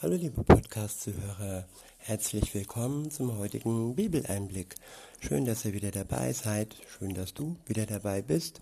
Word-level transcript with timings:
Hallo 0.00 0.14
liebe 0.14 0.44
Podcast-Zuhörer, 0.44 1.66
herzlich 1.98 2.54
willkommen 2.54 3.10
zum 3.10 3.36
heutigen 3.36 3.96
Bibeleinblick. 3.96 4.76
Schön, 5.18 5.44
dass 5.44 5.64
ihr 5.64 5.72
wieder 5.72 5.90
dabei 5.90 6.32
seid, 6.32 6.76
schön, 6.86 7.14
dass 7.14 7.34
du 7.34 7.56
wieder 7.66 7.84
dabei 7.84 8.22
bist. 8.22 8.60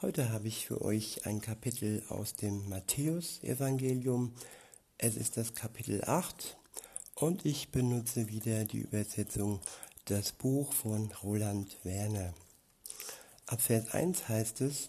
Heute 0.00 0.32
habe 0.32 0.48
ich 0.48 0.66
für 0.66 0.80
euch 0.80 1.26
ein 1.26 1.42
Kapitel 1.42 2.02
aus 2.08 2.36
dem 2.36 2.70
Matthäus-Evangelium. 2.70 4.32
Es 4.96 5.16
ist 5.18 5.36
das 5.36 5.54
Kapitel 5.54 6.04
8 6.06 6.56
und 7.16 7.44
ich 7.44 7.70
benutze 7.70 8.30
wieder 8.30 8.64
die 8.64 8.78
Übersetzung 8.78 9.60
Das 10.06 10.32
Buch 10.32 10.72
von 10.72 11.12
Roland 11.22 11.76
Werner. 11.82 12.32
Ab 13.44 13.60
Vers 13.60 13.92
1 13.92 14.26
heißt 14.26 14.62
es, 14.62 14.88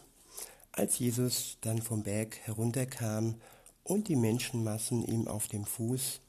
als 0.71 0.97
Jesus 0.99 1.57
dann 1.59 1.81
vom 1.81 2.03
Berg 2.03 2.37
herunterkam 2.43 3.35
und 3.83 4.07
die 4.07 4.15
Menschenmassen 4.15 5.03
ihm 5.05 5.27
auf 5.27 5.47
dem 5.47 5.65
Fuß 5.65 6.21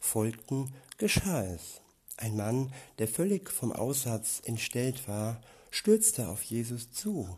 folgten, 0.00 0.72
geschah 0.98 1.44
es. 1.44 1.80
Ein 2.16 2.36
Mann, 2.36 2.72
der 2.98 3.08
völlig 3.08 3.50
vom 3.50 3.72
Aussatz 3.72 4.40
entstellt 4.44 5.06
war, 5.06 5.40
stürzte 5.70 6.28
auf 6.28 6.42
Jesus 6.42 6.90
zu. 6.92 7.36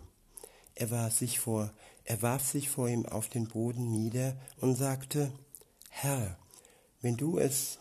Er 0.77 0.91
warf 0.93 1.19
sich 1.19 1.41
vor, 1.41 1.73
er 2.05 2.23
warf 2.23 2.49
sich 2.49 2.71
vor 2.71 2.89
ihm 2.89 3.05
auf 3.05 3.29
den 3.29 3.49
Boden 3.49 3.91
nieder 3.91 4.37
und 4.61 4.77
sagte, 4.77 5.33
Herr, 5.91 6.39
wenn 7.01 7.17
du 7.17 7.39
es 7.39 7.79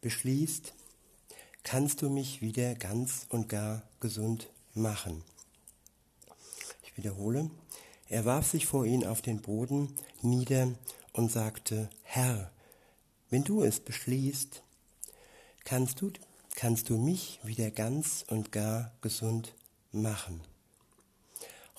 beschließt, 0.00 0.74
kannst 1.62 2.02
du 2.02 2.10
mich 2.10 2.40
wieder 2.40 2.74
ganz 2.74 3.26
und 3.28 3.48
gar 3.48 3.82
gesund 4.00 4.48
machen. 4.74 5.22
Ich 6.82 6.96
wiederhole, 6.96 7.50
er 8.10 8.24
warf 8.24 8.50
sich 8.50 8.66
vor 8.66 8.84
ihn 8.84 9.06
auf 9.06 9.22
den 9.22 9.40
Boden 9.40 9.94
nieder 10.20 10.72
und 11.12 11.30
sagte, 11.30 11.88
Herr, 12.02 12.50
wenn 13.30 13.44
du 13.44 13.62
es 13.62 13.78
beschließt, 13.78 14.64
kannst 15.64 16.00
du, 16.00 16.10
kannst 16.56 16.90
du 16.90 16.98
mich 16.98 17.38
wieder 17.44 17.70
ganz 17.70 18.24
und 18.28 18.50
gar 18.50 18.92
gesund 19.00 19.54
machen. 19.92 20.40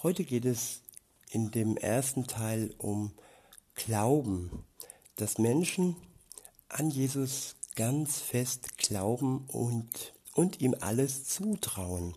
Heute 0.04 0.24
geht 0.24 0.46
es 0.46 0.82
in 1.30 1.52
dem 1.52 1.76
ersten 1.76 2.26
Teil 2.28 2.74
um 2.78 3.12
Glauben, 3.76 4.64
dass 5.18 5.38
Menschen 5.38 5.98
an 6.70 6.90
Jesus 6.90 7.58
ganz 7.76 8.20
fest 8.20 8.78
glauben 8.78 9.46
und, 9.50 10.14
und 10.34 10.62
ihm 10.62 10.76
alles 10.80 11.26
zutrauen. 11.26 12.16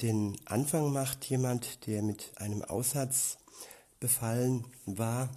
Den 0.00 0.38
Anfang 0.46 0.92
macht 0.92 1.26
jemand, 1.26 1.86
der 1.86 2.02
mit 2.02 2.32
einem 2.36 2.62
Aussatz 2.62 3.38
befallen 3.98 4.64
war, 4.86 5.28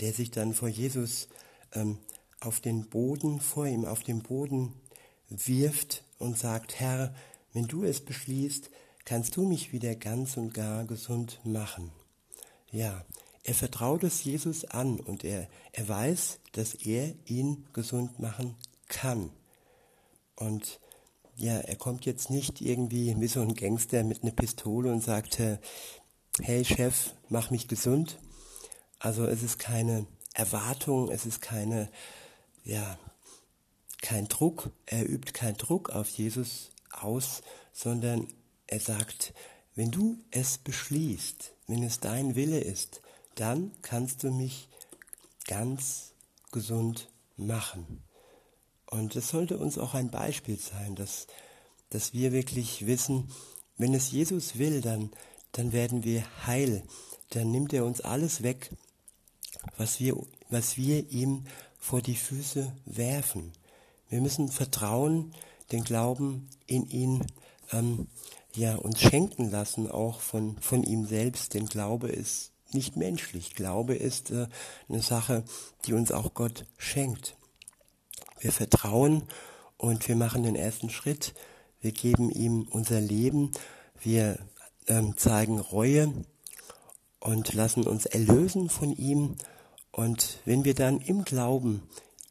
der 0.00 0.12
sich 0.12 0.30
dann 0.30 0.54
vor 0.54 0.68
Jesus 0.68 1.28
ähm, 1.72 1.98
auf 2.40 2.60
den 2.60 2.88
Boden, 2.88 3.40
vor 3.40 3.66
ihm 3.66 3.84
auf 3.84 4.02
den 4.02 4.22
Boden 4.22 4.74
wirft 5.28 6.04
und 6.18 6.38
sagt, 6.38 6.78
Herr, 6.78 7.14
wenn 7.52 7.66
du 7.66 7.84
es 7.84 8.04
beschließt, 8.04 8.70
kannst 9.04 9.36
du 9.36 9.44
mich 9.44 9.72
wieder 9.72 9.96
ganz 9.96 10.36
und 10.36 10.54
gar 10.54 10.84
gesund 10.84 11.40
machen. 11.44 11.90
Ja, 12.70 13.04
er 13.42 13.54
vertraut 13.54 14.04
es 14.04 14.22
Jesus 14.22 14.64
an 14.64 15.00
und 15.00 15.24
er, 15.24 15.48
er 15.72 15.88
weiß, 15.88 16.38
dass 16.52 16.74
er 16.74 17.14
ihn 17.26 17.66
gesund 17.72 18.20
machen 18.20 18.54
kann. 18.86 19.30
Und 20.36 20.80
ja, 21.36 21.58
er 21.58 21.76
kommt 21.76 22.04
jetzt 22.04 22.30
nicht 22.30 22.60
irgendwie 22.60 23.14
wie 23.18 23.28
so 23.28 23.40
ein 23.40 23.54
Gangster 23.54 24.04
mit 24.04 24.22
einer 24.22 24.32
Pistole 24.32 24.92
und 24.92 25.02
sagt, 25.02 25.40
hey 26.40 26.64
Chef, 26.64 27.10
mach 27.28 27.50
mich 27.50 27.68
gesund. 27.68 28.18
Also 28.98 29.26
es 29.26 29.42
ist 29.42 29.58
keine 29.58 30.06
Erwartung, 30.34 31.10
es 31.10 31.26
ist 31.26 31.42
keine, 31.42 31.90
ja, 32.64 32.98
kein 34.00 34.28
Druck, 34.28 34.70
er 34.86 35.08
übt 35.08 35.32
keinen 35.32 35.56
Druck 35.56 35.90
auf 35.90 36.08
Jesus 36.08 36.70
aus, 36.90 37.42
sondern 37.72 38.28
er 38.66 38.80
sagt, 38.80 39.34
wenn 39.74 39.90
du 39.90 40.18
es 40.30 40.58
beschließt, 40.58 41.52
wenn 41.66 41.82
es 41.82 42.00
dein 42.00 42.34
Wille 42.34 42.60
ist, 42.60 43.02
dann 43.34 43.72
kannst 43.82 44.22
du 44.22 44.30
mich 44.30 44.68
ganz 45.46 46.12
gesund 46.50 47.08
machen. 47.36 48.02
Und 48.92 49.16
es 49.16 49.30
sollte 49.30 49.56
uns 49.56 49.78
auch 49.78 49.94
ein 49.94 50.10
Beispiel 50.10 50.58
sein, 50.58 50.94
dass, 50.94 51.26
dass 51.88 52.12
wir 52.12 52.30
wirklich 52.30 52.86
wissen, 52.86 53.30
wenn 53.78 53.94
es 53.94 54.10
Jesus 54.10 54.58
will, 54.58 54.82
dann, 54.82 55.10
dann 55.52 55.72
werden 55.72 56.04
wir 56.04 56.24
heil. 56.46 56.82
Dann 57.30 57.50
nimmt 57.50 57.72
er 57.72 57.86
uns 57.86 58.02
alles 58.02 58.42
weg, 58.42 58.70
was 59.78 59.98
wir, 59.98 60.14
was 60.50 60.76
wir 60.76 61.10
ihm 61.10 61.46
vor 61.78 62.02
die 62.02 62.16
Füße 62.16 62.70
werfen. 62.84 63.52
Wir 64.10 64.20
müssen 64.20 64.50
vertrauen, 64.50 65.32
den 65.70 65.84
Glauben 65.84 66.50
in 66.66 66.86
ihn 66.90 67.24
ähm, 67.72 68.08
ja, 68.54 68.74
uns 68.74 69.00
schenken 69.00 69.50
lassen, 69.50 69.90
auch 69.90 70.20
von, 70.20 70.58
von 70.58 70.82
ihm 70.82 71.06
selbst. 71.06 71.54
Denn 71.54 71.64
Glaube 71.64 72.08
ist 72.08 72.52
nicht 72.72 72.98
menschlich. 72.98 73.54
Glaube 73.54 73.94
ist 73.94 74.30
äh, 74.32 74.48
eine 74.90 75.00
Sache, 75.00 75.44
die 75.86 75.94
uns 75.94 76.12
auch 76.12 76.34
Gott 76.34 76.66
schenkt. 76.76 77.38
Wir 78.42 78.50
vertrauen 78.50 79.22
und 79.76 80.08
wir 80.08 80.16
machen 80.16 80.42
den 80.42 80.56
ersten 80.56 80.90
Schritt. 80.90 81.32
Wir 81.80 81.92
geben 81.92 82.28
ihm 82.28 82.66
unser 82.68 83.00
Leben. 83.00 83.52
Wir 84.00 84.38
ähm, 84.88 85.16
zeigen 85.16 85.60
Reue 85.60 86.12
und 87.20 87.54
lassen 87.54 87.86
uns 87.86 88.04
erlösen 88.04 88.68
von 88.68 88.96
ihm. 88.96 89.36
Und 89.92 90.40
wenn 90.44 90.64
wir 90.64 90.74
dann 90.74 91.00
im 91.00 91.24
Glauben 91.24 91.82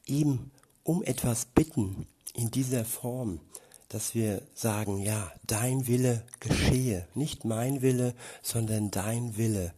ihm 0.06 0.52
um 0.84 1.02
etwas 1.02 1.46
bitten, 1.46 2.08
in 2.34 2.52
dieser 2.52 2.84
Form, 2.84 3.40
dass 3.88 4.14
wir 4.14 4.42
sagen, 4.54 5.00
ja, 5.00 5.32
dein 5.48 5.88
Wille 5.88 6.26
geschehe, 6.42 7.08
nicht 7.14 7.46
mein 7.46 7.82
Wille, 7.82 8.16
sondern 8.42 8.92
dein 8.92 9.38
Wille, 9.38 9.74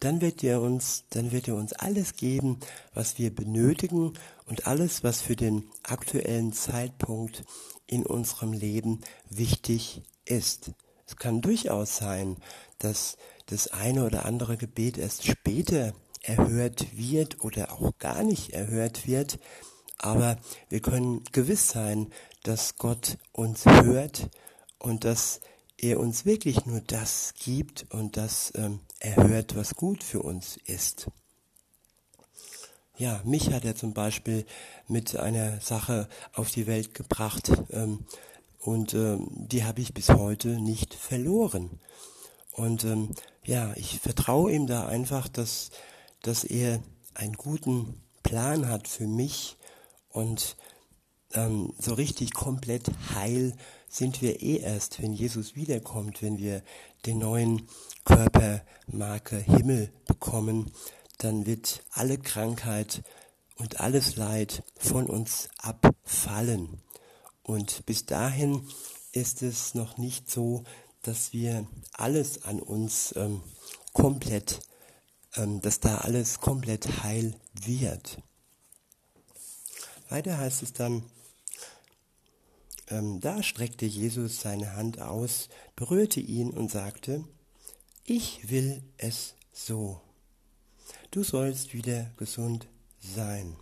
dann 0.00 0.20
wird 0.20 0.42
er 0.42 0.60
uns, 0.60 1.04
dann 1.10 1.30
wird 1.30 1.48
er 1.48 1.56
uns 1.56 1.72
alles 1.72 2.16
geben, 2.16 2.58
was 2.94 3.18
wir 3.18 3.34
benötigen 3.34 4.14
und 4.46 4.66
alles, 4.66 5.04
was 5.04 5.22
für 5.22 5.36
den 5.36 5.64
aktuellen 5.82 6.52
Zeitpunkt 6.52 7.44
in 7.86 8.04
unserem 8.06 8.52
Leben 8.52 9.00
wichtig 9.28 10.02
ist. 10.24 10.72
Es 11.06 11.16
kann 11.16 11.40
durchaus 11.40 11.96
sein, 11.96 12.36
dass 12.78 13.16
das 13.46 13.68
eine 13.68 14.04
oder 14.04 14.24
andere 14.24 14.56
Gebet 14.56 14.96
erst 14.96 15.26
später 15.26 15.92
erhört 16.22 16.96
wird 16.96 17.44
oder 17.44 17.72
auch 17.72 17.98
gar 17.98 18.22
nicht 18.22 18.50
erhört 18.50 19.06
wird, 19.06 19.38
aber 19.98 20.38
wir 20.68 20.80
können 20.80 21.24
gewiss 21.32 21.68
sein, 21.68 22.08
dass 22.42 22.76
Gott 22.76 23.18
uns 23.32 23.66
hört 23.66 24.30
und 24.78 25.04
dass 25.04 25.40
er 25.76 25.98
uns 26.00 26.24
wirklich 26.24 26.64
nur 26.64 26.80
das 26.80 27.34
gibt 27.38 27.86
und 27.90 28.16
das 28.16 28.52
ähm, 28.54 28.80
erhört, 29.00 29.56
was 29.56 29.74
gut 29.74 30.04
für 30.04 30.22
uns 30.22 30.56
ist. 30.64 31.10
Ja, 32.96 33.20
mich 33.24 33.50
hat 33.50 33.64
er 33.64 33.74
zum 33.74 33.94
Beispiel 33.94 34.44
mit 34.86 35.16
einer 35.16 35.60
Sache 35.60 36.08
auf 36.34 36.50
die 36.50 36.66
Welt 36.66 36.94
gebracht 36.94 37.50
ähm, 37.70 38.04
und 38.60 38.92
ähm, 38.92 39.26
die 39.30 39.64
habe 39.64 39.80
ich 39.80 39.94
bis 39.94 40.10
heute 40.10 40.48
nicht 40.60 40.94
verloren. 40.94 41.80
Und 42.52 42.84
ähm, 42.84 43.14
ja, 43.42 43.72
ich 43.76 44.00
vertraue 44.00 44.52
ihm 44.52 44.66
da 44.66 44.86
einfach, 44.86 45.28
dass, 45.28 45.70
dass 46.20 46.44
er 46.44 46.82
einen 47.14 47.32
guten 47.32 48.02
Plan 48.22 48.68
hat 48.68 48.86
für 48.86 49.06
mich 49.06 49.56
und 50.10 50.56
ähm, 51.32 51.72
so 51.78 51.94
richtig 51.94 52.34
komplett 52.34 52.90
heil 53.14 53.56
sind 53.90 54.22
wir 54.22 54.40
eh 54.40 54.58
erst, 54.58 55.02
wenn 55.02 55.12
Jesus 55.12 55.56
wiederkommt, 55.56 56.22
wenn 56.22 56.38
wir 56.38 56.62
den 57.06 57.18
neuen 57.18 57.68
Körpermarke 58.04 59.36
Himmel 59.36 59.92
bekommen, 60.06 60.70
dann 61.18 61.44
wird 61.44 61.82
alle 61.90 62.16
Krankheit 62.16 63.02
und 63.56 63.80
alles 63.80 64.16
Leid 64.16 64.62
von 64.78 65.06
uns 65.06 65.48
abfallen. 65.58 66.80
Und 67.42 67.84
bis 67.84 68.06
dahin 68.06 68.62
ist 69.12 69.42
es 69.42 69.74
noch 69.74 69.98
nicht 69.98 70.30
so, 70.30 70.64
dass 71.02 71.32
wir 71.32 71.66
alles 71.92 72.44
an 72.44 72.60
uns 72.60 73.12
ähm, 73.16 73.42
komplett, 73.92 74.60
ähm, 75.34 75.60
dass 75.60 75.80
da 75.80 75.98
alles 75.98 76.40
komplett 76.40 77.02
heil 77.02 77.34
wird. 77.54 78.22
Weiter 80.08 80.38
heißt 80.38 80.62
es 80.62 80.72
dann, 80.72 81.02
da 82.90 83.42
streckte 83.42 83.86
Jesus 83.86 84.40
seine 84.40 84.74
Hand 84.74 85.00
aus, 85.00 85.48
berührte 85.76 86.20
ihn 86.20 86.50
und 86.50 86.70
sagte, 86.70 87.24
ich 88.04 88.50
will 88.50 88.82
es 88.96 89.34
so. 89.52 90.00
Du 91.12 91.22
sollst 91.22 91.72
wieder 91.72 92.10
gesund 92.16 92.66
sein. 92.98 93.56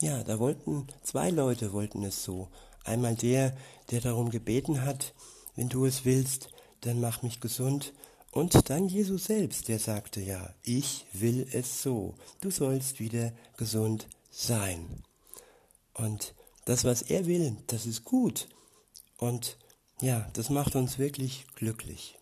Ja, 0.00 0.22
da 0.22 0.38
wollten 0.38 0.86
zwei 1.02 1.30
Leute 1.30 1.72
wollten 1.72 2.04
es 2.04 2.22
so. 2.22 2.48
Einmal 2.84 3.16
der, 3.16 3.56
der 3.90 4.00
darum 4.00 4.30
gebeten 4.30 4.84
hat, 4.84 5.14
wenn 5.56 5.68
du 5.68 5.86
es 5.86 6.04
willst, 6.04 6.50
dann 6.82 7.00
mach 7.00 7.22
mich 7.22 7.40
gesund. 7.40 7.94
Und 8.30 8.68
dann 8.68 8.88
Jesus 8.88 9.24
selbst, 9.24 9.68
der 9.68 9.78
sagte, 9.78 10.20
ja, 10.20 10.54
ich 10.62 11.06
will 11.14 11.48
es 11.52 11.82
so. 11.82 12.14
Du 12.40 12.50
sollst 12.50 13.00
wieder 13.00 13.32
gesund 13.56 14.06
sein. 14.30 15.02
Und 15.94 16.34
das, 16.68 16.84
was 16.84 17.00
er 17.00 17.24
will, 17.26 17.56
das 17.66 17.86
ist 17.86 18.04
gut. 18.04 18.46
Und 19.16 19.56
ja, 20.02 20.28
das 20.34 20.50
macht 20.50 20.76
uns 20.76 20.98
wirklich 20.98 21.46
glücklich. 21.54 22.18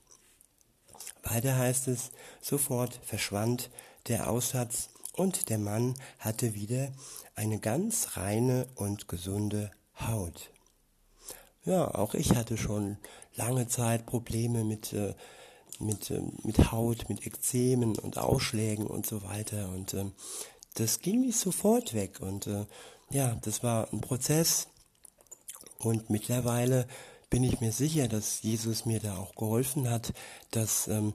Weiter 1.25 1.58
heißt 1.58 1.88
es, 1.88 2.12
sofort 2.40 3.00
verschwand 3.02 3.70
der 4.06 4.31
Aussatz 4.31 4.90
und 5.14 5.48
der 5.48 5.58
Mann 5.58 5.94
hatte 6.20 6.54
wieder 6.54 6.93
eine 7.34 7.58
ganz 7.58 8.16
reine 8.16 8.69
und 8.76 9.08
gesunde 9.08 9.72
Haut. 9.98 10.50
Ja, 11.64 11.93
auch 11.93 12.14
ich 12.14 12.37
hatte 12.37 12.56
schon 12.56 12.98
lange 13.34 13.66
Zeit 13.66 14.06
Probleme 14.06 14.62
mit, 14.62 14.93
äh, 14.93 15.14
mit, 15.81 16.12
äh, 16.12 16.22
mit 16.44 16.70
Haut, 16.70 17.08
mit 17.08 17.26
Ekzemen 17.26 17.98
und 17.98 18.16
Ausschlägen 18.16 18.87
und 18.87 19.06
so 19.06 19.25
weiter. 19.25 19.70
Und 19.70 19.94
äh, 19.94 20.04
das 20.75 21.00
ging 21.00 21.22
nicht 21.22 21.38
sofort 21.38 21.94
weg. 21.94 22.20
Und 22.20 22.46
äh, 22.46 22.66
ja, 23.11 23.37
das 23.43 23.62
war 23.62 23.93
ein 23.93 24.00
Prozess. 24.00 24.69
Und 25.79 26.11
mittlerweile 26.11 26.87
bin 27.31 27.44
ich 27.44 27.61
mir 27.61 27.73
sicher, 27.73 28.08
dass 28.08 28.43
Jesus 28.43 28.87
mir 28.87 29.00
da 29.00 29.17
auch 29.19 29.35
geholfen 29.35 29.91
hat, 29.91 30.12
dass, 30.50 30.88
ähm, 30.88 31.12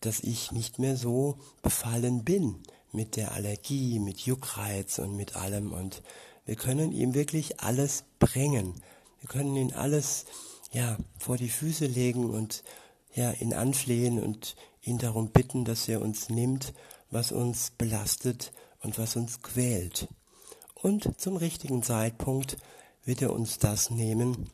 dass 0.00 0.20
ich 0.20 0.52
nicht 0.52 0.78
mehr 0.78 0.96
so 0.96 1.38
befallen 1.62 2.24
bin 2.24 2.62
mit 2.92 3.16
der 3.16 3.32
Allergie, 3.32 3.98
mit 3.98 4.20
Juckreiz 4.20 4.98
und 4.98 5.16
mit 5.16 5.36
allem. 5.36 5.72
Und 5.72 6.02
wir 6.44 6.56
können 6.56 6.92
ihm 6.92 7.14
wirklich 7.14 7.60
alles 7.60 8.04
bringen. 8.18 8.82
Wir 9.20 9.28
können 9.28 9.56
ihn 9.56 9.72
alles 9.72 10.26
ja 10.72 10.96
vor 11.18 11.36
die 11.36 11.48
Füße 11.48 11.86
legen 11.86 12.30
und 12.30 12.64
ja 13.14 13.32
ihn 13.32 13.54
anflehen 13.54 14.20
und 14.20 14.56
ihn 14.82 14.98
darum 14.98 15.30
bitten, 15.30 15.64
dass 15.64 15.88
er 15.88 16.02
uns 16.02 16.28
nimmt, 16.28 16.74
was 17.10 17.30
uns 17.30 17.70
belastet 17.70 18.52
und 18.80 18.98
was 18.98 19.16
uns 19.16 19.42
quält. 19.42 20.08
Und 20.82 21.20
zum 21.20 21.36
richtigen 21.36 21.84
Zeitpunkt 21.84 22.56
wird 23.04 23.22
er 23.22 23.32
uns 23.32 23.58
das 23.58 23.90
nehmen, 23.90 24.50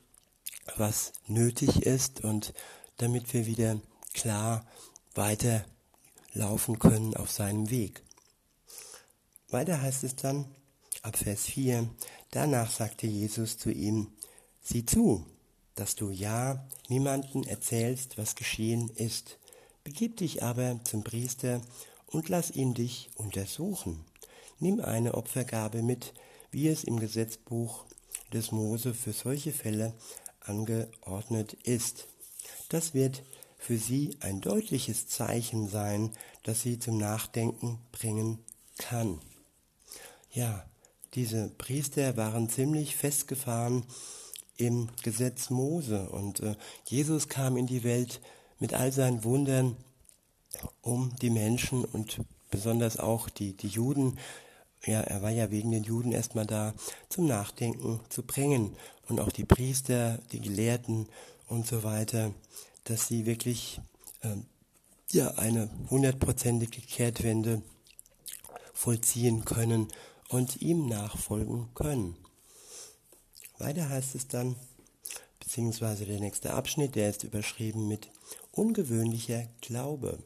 was 0.76 1.12
nötig 1.26 1.82
ist 1.86 2.22
und 2.22 2.52
damit 2.98 3.32
wir 3.32 3.46
wieder 3.46 3.80
klar 4.12 4.66
weiterlaufen 5.14 6.78
können 6.78 7.16
auf 7.16 7.30
seinem 7.30 7.70
Weg. 7.70 8.02
Weiter 9.48 9.80
heißt 9.80 10.04
es 10.04 10.16
dann, 10.16 10.44
ab 11.00 11.16
Vers 11.16 11.46
4, 11.46 11.88
danach 12.30 12.70
sagte 12.70 13.06
Jesus 13.06 13.56
zu 13.56 13.70
ihm, 13.70 14.12
sieh 14.60 14.84
zu, 14.84 15.24
dass 15.76 15.94
du 15.94 16.10
ja 16.10 16.68
niemanden 16.88 17.44
erzählst, 17.44 18.18
was 18.18 18.36
geschehen 18.36 18.90
ist. 18.90 19.38
Begib 19.82 20.18
dich 20.18 20.42
aber 20.42 20.78
zum 20.84 21.04
Priester 21.04 21.62
und 22.06 22.28
lass 22.28 22.50
ihn 22.50 22.74
dich 22.74 23.08
untersuchen. 23.14 24.04
Nimm 24.60 24.80
eine 24.80 25.14
Opfergabe 25.14 25.82
mit, 25.82 26.14
wie 26.50 26.68
es 26.68 26.84
im 26.84 26.98
Gesetzbuch 26.98 27.84
des 28.32 28.52
Mose 28.52 28.94
für 28.94 29.12
solche 29.12 29.52
Fälle 29.52 29.94
angeordnet 30.40 31.54
ist. 31.64 32.06
Das 32.68 32.94
wird 32.94 33.22
für 33.58 33.76
sie 33.76 34.16
ein 34.20 34.40
deutliches 34.40 35.08
Zeichen 35.08 35.68
sein, 35.68 36.10
das 36.42 36.62
sie 36.62 36.78
zum 36.78 36.98
Nachdenken 36.98 37.78
bringen 37.92 38.38
kann. 38.78 39.20
Ja, 40.32 40.64
diese 41.14 41.48
Priester 41.48 42.16
waren 42.16 42.48
ziemlich 42.48 42.96
festgefahren 42.96 43.84
im 44.56 44.88
Gesetz 45.02 45.50
Mose 45.50 46.08
und 46.10 46.40
äh, 46.40 46.56
Jesus 46.84 47.28
kam 47.28 47.56
in 47.56 47.66
die 47.66 47.84
Welt 47.84 48.20
mit 48.58 48.74
all 48.74 48.92
seinen 48.92 49.24
Wundern, 49.24 49.76
um 50.82 51.14
die 51.22 51.30
Menschen 51.30 51.84
und 51.84 52.20
besonders 52.50 52.98
auch 52.98 53.28
die, 53.28 53.56
die 53.56 53.68
Juden, 53.68 54.18
ja, 54.86 55.00
er 55.00 55.22
war 55.22 55.30
ja 55.30 55.50
wegen 55.50 55.70
den 55.70 55.84
Juden 55.84 56.12
erstmal 56.12 56.46
da, 56.46 56.74
zum 57.08 57.26
Nachdenken 57.26 58.00
zu 58.08 58.22
bringen 58.22 58.76
und 59.08 59.20
auch 59.20 59.32
die 59.32 59.44
Priester, 59.44 60.18
die 60.32 60.40
Gelehrten 60.40 61.08
und 61.48 61.66
so 61.66 61.82
weiter, 61.82 62.32
dass 62.84 63.08
sie 63.08 63.26
wirklich 63.26 63.80
äh, 64.22 64.36
ja, 65.10 65.30
eine 65.34 65.70
hundertprozentige 65.90 66.80
Kehrtwende 66.80 67.62
vollziehen 68.72 69.44
können 69.44 69.88
und 70.28 70.62
ihm 70.62 70.86
nachfolgen 70.86 71.68
können. 71.74 72.16
Weiter 73.58 73.88
heißt 73.88 74.14
es 74.14 74.28
dann, 74.28 74.54
beziehungsweise 75.40 76.04
der 76.04 76.20
nächste 76.20 76.54
Abschnitt, 76.54 76.94
der 76.94 77.10
ist 77.10 77.24
überschrieben 77.24 77.88
mit 77.88 78.10
ungewöhnlicher 78.52 79.48
Glaube. 79.60 80.18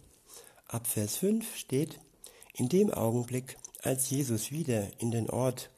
Ab 0.66 0.86
Vers 0.86 1.16
5 1.16 1.56
steht, 1.56 2.00
in 2.54 2.68
dem 2.68 2.92
Augenblick, 2.92 3.56
als 3.82 4.10
Jesus 4.10 4.50
wieder 4.50 4.88
in 5.00 5.10
den 5.10 5.28
Ort 5.28 5.70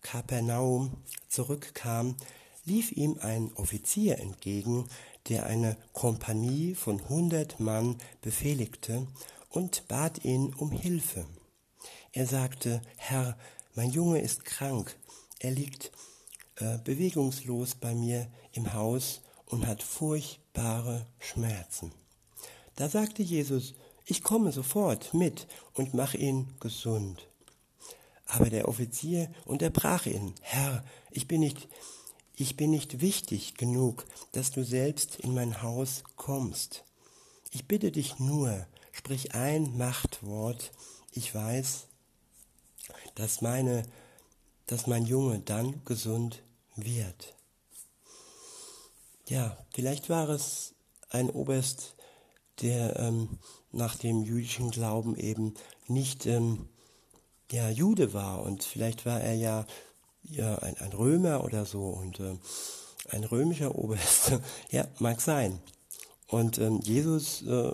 Kapernaum 0.00 0.92
zurückkam, 1.28 2.16
lief 2.64 2.92
ihm 2.92 3.18
ein 3.20 3.52
Offizier 3.54 4.18
entgegen, 4.18 4.88
der 5.28 5.46
eine 5.46 5.76
Kompanie 5.92 6.74
von 6.74 7.08
hundert 7.08 7.60
Mann 7.60 7.96
befehligte 8.22 9.06
und 9.50 9.86
bat 9.88 10.24
ihn 10.24 10.54
um 10.54 10.70
Hilfe. 10.70 11.26
Er 12.12 12.26
sagte, 12.26 12.80
Herr, 12.96 13.36
mein 13.74 13.90
Junge 13.90 14.20
ist 14.20 14.44
krank. 14.44 14.96
Er 15.40 15.50
liegt 15.50 15.92
äh, 16.56 16.78
bewegungslos 16.78 17.74
bei 17.74 17.94
mir 17.94 18.28
im 18.52 18.72
Haus 18.72 19.20
und 19.46 19.66
hat 19.66 19.82
furchtbare 19.82 21.06
Schmerzen. 21.18 21.92
Da 22.76 22.88
sagte 22.88 23.22
Jesus, 23.22 23.74
ich 24.04 24.22
komme 24.22 24.52
sofort 24.52 25.12
mit 25.12 25.46
und 25.74 25.94
mach 25.94 26.14
ihn 26.14 26.54
gesund. 26.60 27.27
Aber 28.28 28.50
der 28.50 28.68
Offizier 28.68 29.30
unterbrach 29.46 30.06
ihn, 30.06 30.34
Herr, 30.42 30.84
ich 31.10 31.26
bin 31.26 31.40
nicht, 31.40 31.66
ich 32.36 32.56
bin 32.56 32.70
nicht 32.70 33.00
wichtig 33.00 33.54
genug, 33.54 34.04
dass 34.32 34.50
du 34.50 34.64
selbst 34.64 35.16
in 35.16 35.34
mein 35.34 35.62
Haus 35.62 36.04
kommst. 36.16 36.84
Ich 37.50 37.66
bitte 37.66 37.90
dich 37.90 38.18
nur, 38.18 38.66
sprich 38.92 39.34
ein 39.34 39.76
Machtwort, 39.78 40.72
ich 41.12 41.34
weiß, 41.34 41.86
dass, 43.14 43.40
meine, 43.40 43.82
dass 44.66 44.86
mein 44.86 45.06
Junge 45.06 45.40
dann 45.40 45.82
gesund 45.86 46.42
wird. 46.76 47.34
Ja, 49.26 49.56
vielleicht 49.72 50.10
war 50.10 50.28
es 50.28 50.74
ein 51.08 51.30
Oberst, 51.30 51.96
der 52.60 52.98
ähm, 52.98 53.38
nach 53.72 53.96
dem 53.96 54.22
jüdischen 54.22 54.70
Glauben 54.70 55.16
eben 55.16 55.54
nicht 55.86 56.26
ähm, 56.26 56.68
ja, 57.50 57.70
Jude 57.70 58.12
war. 58.12 58.42
Und 58.42 58.62
vielleicht 58.64 59.06
war 59.06 59.20
er 59.20 59.34
ja, 59.34 59.66
ja 60.22 60.56
ein, 60.58 60.76
ein 60.78 60.92
Römer 60.92 61.44
oder 61.44 61.64
so. 61.64 61.84
Und 61.84 62.20
äh, 62.20 62.36
ein 63.10 63.24
römischer 63.24 63.74
Oberst. 63.74 64.32
ja, 64.70 64.86
mag 64.98 65.20
sein. 65.20 65.60
Und 66.26 66.58
ähm, 66.58 66.80
Jesus, 66.82 67.42
äh, 67.42 67.72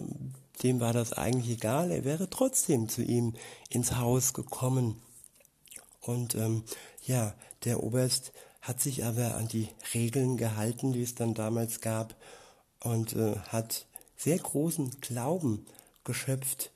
dem 0.63 0.81
war 0.81 0.93
das 0.93 1.13
eigentlich 1.13 1.57
egal, 1.57 1.91
er 1.91 2.05
wäre 2.05 2.31
trotzdem 2.31 2.89
zu 2.89 3.03
ihm 3.03 3.35
ins 3.69 3.97
Haus 3.97 4.33
gekommen. 4.33 5.03
Und 6.01 6.35
ähm, 6.35 6.63
ja, 7.03 7.35
der 7.65 7.83
Oberst 7.83 8.33
hat 8.61 8.81
sich 8.81 9.05
aber 9.05 9.37
an 9.37 9.49
die 9.49 9.69
Regeln 9.93 10.37
gehalten, 10.37 10.93
die 10.93 11.03
es 11.03 11.15
dann 11.15 11.35
damals 11.35 11.81
gab, 11.81 12.15
und 12.81 13.15
äh, 13.15 13.37
hat 13.49 13.87
sehr 14.17 14.39
großen 14.39 15.01
Glauben 15.01 15.67
geschöpft 16.05 16.71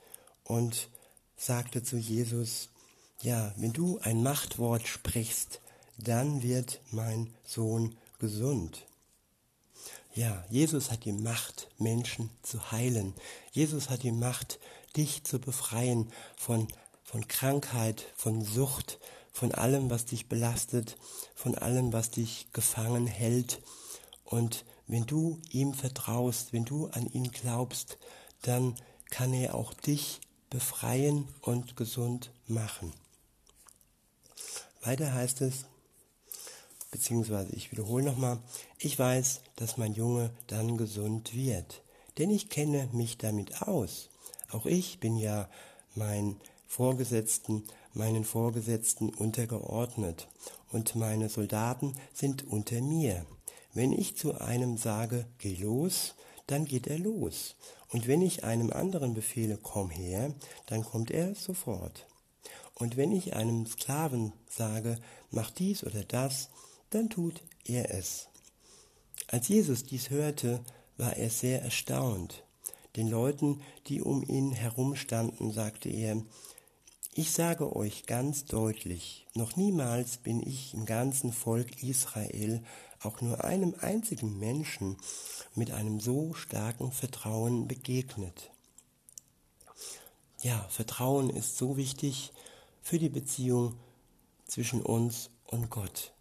und 0.45 0.89
sagte 1.37 1.83
zu 1.83 1.97
Jesus, 1.97 2.71
ja, 3.23 3.53
wenn 3.57 3.73
du 3.73 3.99
ein 3.99 4.23
Machtwort 4.23 4.87
sprichst, 4.87 5.61
dann 5.99 6.43
wird 6.43 6.81
mein 6.93 7.35
Sohn 7.45 7.97
gesund. 8.19 8.87
Ja, 10.15 10.45
Jesus 10.51 10.91
hat 10.91 11.05
die 11.05 11.13
Macht, 11.13 11.69
Menschen 11.79 12.31
zu 12.43 12.71
heilen. 12.71 13.15
Jesus 13.53 13.91
hat 13.91 14.03
die 14.03 14.13
Macht, 14.13 14.59
dich 14.97 15.25
zu 15.25 15.39
befreien 15.39 16.13
von, 16.37 16.69
von 17.05 17.27
Krankheit, 17.29 18.07
von 18.17 18.43
Sucht, 18.45 18.99
von 19.33 19.53
allem, 19.53 19.91
was 19.91 20.07
dich 20.07 20.29
belastet, 20.29 20.97
von 21.35 21.55
allem, 21.57 21.93
was 21.93 22.11
dich 22.11 22.49
gefangen 22.53 23.07
hält. 23.07 23.61
Und 24.25 24.65
wenn 24.87 25.07
du 25.07 25.41
ihm 25.51 25.75
vertraust, 25.75 26.53
wenn 26.53 26.65
du 26.65 26.87
an 26.89 27.07
ihn 27.07 27.31
glaubst, 27.31 27.99
dann 28.43 28.75
kann 29.11 29.33
er 29.33 29.55
auch 29.55 29.75
dich 29.75 30.21
befreien 30.51 31.29
und 31.43 31.77
gesund 31.77 32.33
machen. 32.47 32.93
Weiter 34.83 35.13
heißt 35.13 35.41
es, 35.43 35.65
beziehungsweise 36.91 37.55
ich 37.55 37.73
wiederhole 37.73 38.05
nochmal, 38.05 38.39
ich 38.79 38.99
weiß, 38.99 39.41
dass 39.57 39.77
mein 39.77 39.95
Junge 39.95 40.31
dann 40.47 40.77
gesund 40.77 41.35
wird, 41.35 41.83
denn 42.19 42.31
ich 42.31 42.49
kenne 42.49 42.89
mich 42.93 43.19
damit 43.19 43.63
aus. 43.63 44.11
Auch 44.51 44.67
ich 44.67 45.01
bin 45.01 45.17
ja 45.17 45.49
mein 45.95 46.37
Vorgesetzten 46.67 47.65
meinen 47.99 48.25
Vorgesetzten 48.25 49.11
untergeordnet 49.11 50.29
und 50.71 50.95
meine 50.95 51.29
Soldaten 51.29 51.95
sind 52.15 52.47
unter 52.47 52.81
mir. 52.81 53.27
Wenn 53.75 53.93
ich 53.93 54.17
zu 54.17 54.41
einem 54.41 54.79
sage, 54.79 55.27
geh 55.39 55.57
los, 55.57 56.15
dann 56.47 56.65
geht 56.65 56.87
er 56.87 56.99
los. 56.99 57.57
Und 57.91 58.07
wenn 58.07 58.23
ich 58.23 58.45
einem 58.45 58.73
anderen 58.73 59.15
befehle, 59.15 59.59
komm 59.61 59.91
her, 59.91 60.33
dann 60.67 60.85
kommt 60.85 61.11
er 61.11 61.35
sofort. 61.35 62.07
Und 62.79 62.97
wenn 62.97 63.13
ich 63.13 63.35
einem 63.35 63.67
Sklaven 63.67 64.33
sage, 64.49 64.99
mach 65.31 65.51
dies 65.51 65.85
oder 65.85 66.05
das, 66.05 66.49
dann 66.91 67.11
tut 67.11 67.43
er 67.65 67.95
es. 67.95 68.29
Als 69.27 69.49
Jesus 69.49 69.85
dies 69.85 70.11
hörte, 70.11 70.61
war 70.97 71.17
er 71.17 71.31
sehr 71.31 71.63
erstaunt. 71.63 72.45
Den 72.97 73.09
Leuten, 73.09 73.61
die 73.87 74.01
um 74.01 74.23
ihn 74.23 74.53
herumstanden, 74.53 75.53
sagte 75.53 75.89
er, 75.89 76.23
ich 77.15 77.33
sage 77.33 77.75
euch 77.75 78.07
ganz 78.07 78.45
deutlich, 78.45 79.27
noch 79.35 79.57
niemals 79.57 80.19
bin 80.19 80.41
ich 80.41 80.73
im 80.73 80.87
ganzen 80.87 81.33
Volk 81.33 81.83
Israel 81.83 82.63
auch 83.03 83.21
nur 83.21 83.45
einem 83.45 83.75
einzigen 83.81 84.39
Menschen 84.39 84.97
mit 85.55 85.73
einem 85.73 86.01
so 86.01 86.33
starken 86.35 86.93
Vertrauen 86.93 87.67
begegnet. 87.67 88.51
Ja, 90.43 90.65
Vertrauen 90.69 91.31
ist 91.31 91.59
so 91.59 91.77
wichtig 91.77 92.33
für 92.89 92.99
die 92.99 93.11
Beziehung 93.11 93.75
zwischen 94.47 94.81
uns 94.81 95.29
und 95.45 95.69
Gott, 95.69 96.15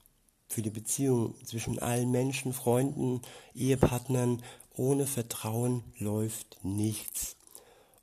für 0.49 0.61
die 0.61 0.69
Beziehung 0.69 1.33
zwischen 1.45 1.79
allen 1.79 2.11
Menschen, 2.11 2.51
Freunden, 2.51 3.21
Ehepartnern. 3.55 4.43
Ohne 4.75 5.07
Vertrauen 5.07 5.81
läuft 5.97 6.59
nichts. 6.63 7.37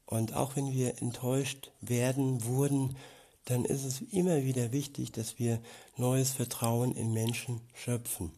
Und 0.06 0.32
auch 0.32 0.56
wenn 0.56 0.72
wir 0.72 1.02
enttäuscht 1.02 1.72
werden, 1.82 2.42
wurden, 2.46 2.96
dann 3.44 3.66
ist 3.66 3.84
es 3.84 4.00
immer 4.00 4.44
wieder 4.44 4.72
wichtig, 4.72 5.12
dass 5.12 5.38
wir 5.38 5.60
neues 5.98 6.30
Vertrauen 6.30 6.92
in 6.92 7.12
Menschen 7.12 7.60
schöpfen. 7.74 8.32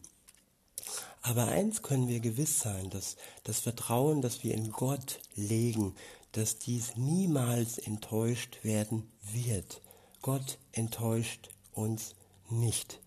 Aber 1.21 1.45
eins 1.47 1.83
können 1.83 2.09
wir 2.09 2.19
gewiss 2.19 2.59
sein, 2.59 2.89
dass 2.89 3.15
das 3.45 3.61
Vertrauen, 3.61 4.21
das 4.21 4.43
wir 4.43 4.55
in 4.55 4.73
Gott 4.73 5.21
legen, 5.35 5.95
dass 6.33 6.59
dies 6.59 6.97
niemals 6.97 7.77
enttäuscht 7.77 8.57
werden 8.63 9.09
wird. 9.21 9.81
Gott 10.21 10.57
enttäuscht 10.71 11.49
uns 11.73 12.15
nicht. 12.49 12.99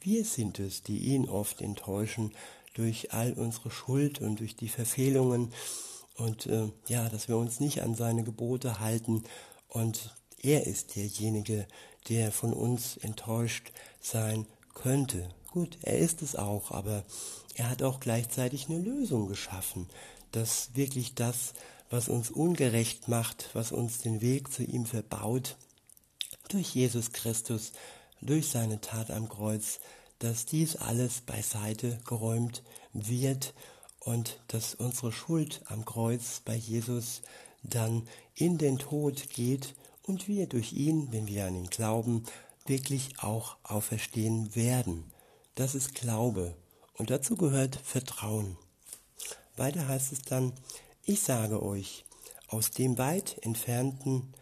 Wir 0.00 0.24
sind 0.24 0.58
es, 0.58 0.82
die 0.82 0.98
ihn 0.98 1.28
oft 1.28 1.60
enttäuschen 1.60 2.32
durch 2.74 3.12
all 3.12 3.32
unsere 3.32 3.70
Schuld 3.70 4.20
und 4.20 4.40
durch 4.40 4.56
die 4.56 4.68
Verfehlungen 4.68 5.52
und 6.16 6.46
äh, 6.46 6.68
ja, 6.88 7.08
dass 7.08 7.28
wir 7.28 7.36
uns 7.36 7.60
nicht 7.60 7.82
an 7.82 7.94
seine 7.94 8.22
Gebote 8.22 8.80
halten 8.80 9.24
und 9.68 10.14
er 10.42 10.66
ist 10.66 10.96
derjenige, 10.96 11.66
der 12.08 12.30
von 12.30 12.52
uns 12.52 12.96
enttäuscht 12.96 13.72
sein 14.00 14.46
könnte. 14.74 15.28
Gut, 15.50 15.78
er 15.82 15.98
ist 15.98 16.22
es 16.22 16.36
auch, 16.36 16.70
aber 16.70 17.04
er 17.54 17.70
hat 17.70 17.82
auch 17.82 18.00
gleichzeitig 18.00 18.68
eine 18.68 18.78
Lösung 18.78 19.26
geschaffen, 19.26 19.88
dass 20.32 20.70
wirklich 20.74 21.14
das, 21.14 21.54
was 21.88 22.08
uns 22.08 22.30
ungerecht 22.30 23.08
macht, 23.08 23.50
was 23.54 23.72
uns 23.72 23.98
den 23.98 24.20
Weg 24.20 24.52
zu 24.52 24.62
ihm 24.62 24.86
verbaut, 24.86 25.56
durch 26.48 26.74
Jesus 26.74 27.12
Christus, 27.12 27.72
durch 28.20 28.48
seine 28.48 28.80
Tat 28.80 29.10
am 29.10 29.28
Kreuz, 29.28 29.80
dass 30.18 30.46
dies 30.46 30.76
alles 30.76 31.20
beiseite 31.20 31.98
geräumt 32.06 32.62
wird 32.92 33.54
und 34.00 34.40
dass 34.48 34.74
unsere 34.74 35.12
Schuld 35.12 35.60
am 35.66 35.84
Kreuz 35.84 36.40
bei 36.44 36.54
Jesus 36.54 37.22
dann 37.62 38.08
in 38.34 38.58
den 38.58 38.78
Tod 38.78 39.30
geht 39.30 39.74
und 40.02 40.28
wir 40.28 40.46
durch 40.46 40.72
ihn, 40.72 41.12
wenn 41.12 41.26
wir 41.26 41.46
an 41.46 41.56
ihn 41.56 41.68
glauben, 41.68 42.24
wirklich 42.64 43.18
auch 43.18 43.56
auferstehen 43.62 44.54
werden. 44.54 45.04
Das 45.54 45.74
ist 45.74 45.94
Glaube 45.94 46.56
und 46.94 47.10
dazu 47.10 47.36
gehört 47.36 47.76
Vertrauen. 47.76 48.56
Weiter 49.56 49.88
heißt 49.88 50.12
es 50.12 50.22
dann, 50.22 50.52
ich 51.04 51.22
sage 51.22 51.62
euch, 51.62 52.04
aus 52.48 52.70
dem 52.70 52.98
weit 52.98 53.38
entfernten 53.42 54.32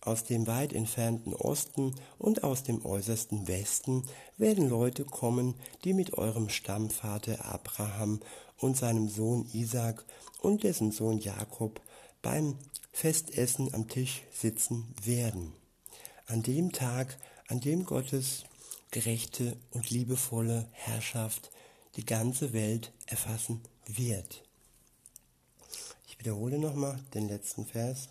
aus 0.00 0.24
dem 0.24 0.46
weit 0.46 0.72
entfernten 0.72 1.34
Osten 1.34 1.94
und 2.18 2.42
aus 2.42 2.62
dem 2.62 2.84
äußersten 2.84 3.48
Westen 3.48 4.04
werden 4.38 4.68
Leute 4.68 5.04
kommen, 5.04 5.54
die 5.84 5.92
mit 5.92 6.14
eurem 6.14 6.48
Stammvater 6.48 7.44
Abraham 7.44 8.20
und 8.58 8.76
seinem 8.76 9.08
Sohn 9.08 9.48
Isaac 9.52 10.04
und 10.40 10.62
dessen 10.62 10.92
Sohn 10.92 11.18
Jakob 11.18 11.80
beim 12.22 12.56
Festessen 12.92 13.72
am 13.74 13.88
Tisch 13.88 14.22
sitzen 14.32 14.94
werden. 15.04 15.52
An 16.26 16.42
dem 16.42 16.72
Tag, 16.72 17.18
an 17.48 17.60
dem 17.60 17.84
Gottes 17.84 18.44
gerechte 18.90 19.56
und 19.70 19.90
liebevolle 19.90 20.68
Herrschaft 20.72 21.50
die 21.96 22.04
ganze 22.04 22.52
Welt 22.52 22.92
erfassen 23.06 23.60
wird. 23.86 24.42
Ich 26.06 26.18
wiederhole 26.18 26.58
nochmal 26.58 27.00
den 27.14 27.28
letzten 27.28 27.66
Vers. 27.66 28.08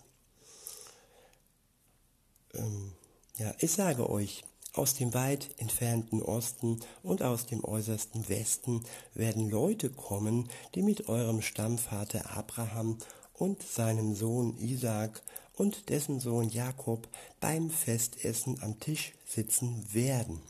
Ähm, 2.53 2.93
ja, 3.37 3.53
ich 3.59 3.71
sage 3.71 4.09
euch, 4.09 4.43
aus 4.73 4.93
dem 4.93 5.13
weit 5.13 5.49
entfernten 5.57 6.21
Osten 6.21 6.79
und 7.03 7.23
aus 7.23 7.45
dem 7.45 7.63
äußersten 7.63 8.29
Westen 8.29 8.83
werden 9.13 9.49
Leute 9.49 9.89
kommen, 9.89 10.49
die 10.75 10.83
mit 10.83 11.09
eurem 11.09 11.41
Stammvater 11.41 12.37
Abraham 12.37 12.97
und 13.33 13.63
seinem 13.63 14.15
Sohn 14.15 14.57
Isaak 14.57 15.21
und 15.55 15.89
dessen 15.89 16.19
Sohn 16.19 16.49
Jakob 16.49 17.07
beim 17.39 17.69
Festessen 17.69 18.61
am 18.61 18.79
Tisch 18.79 19.13
sitzen 19.25 19.93
werden. 19.93 20.41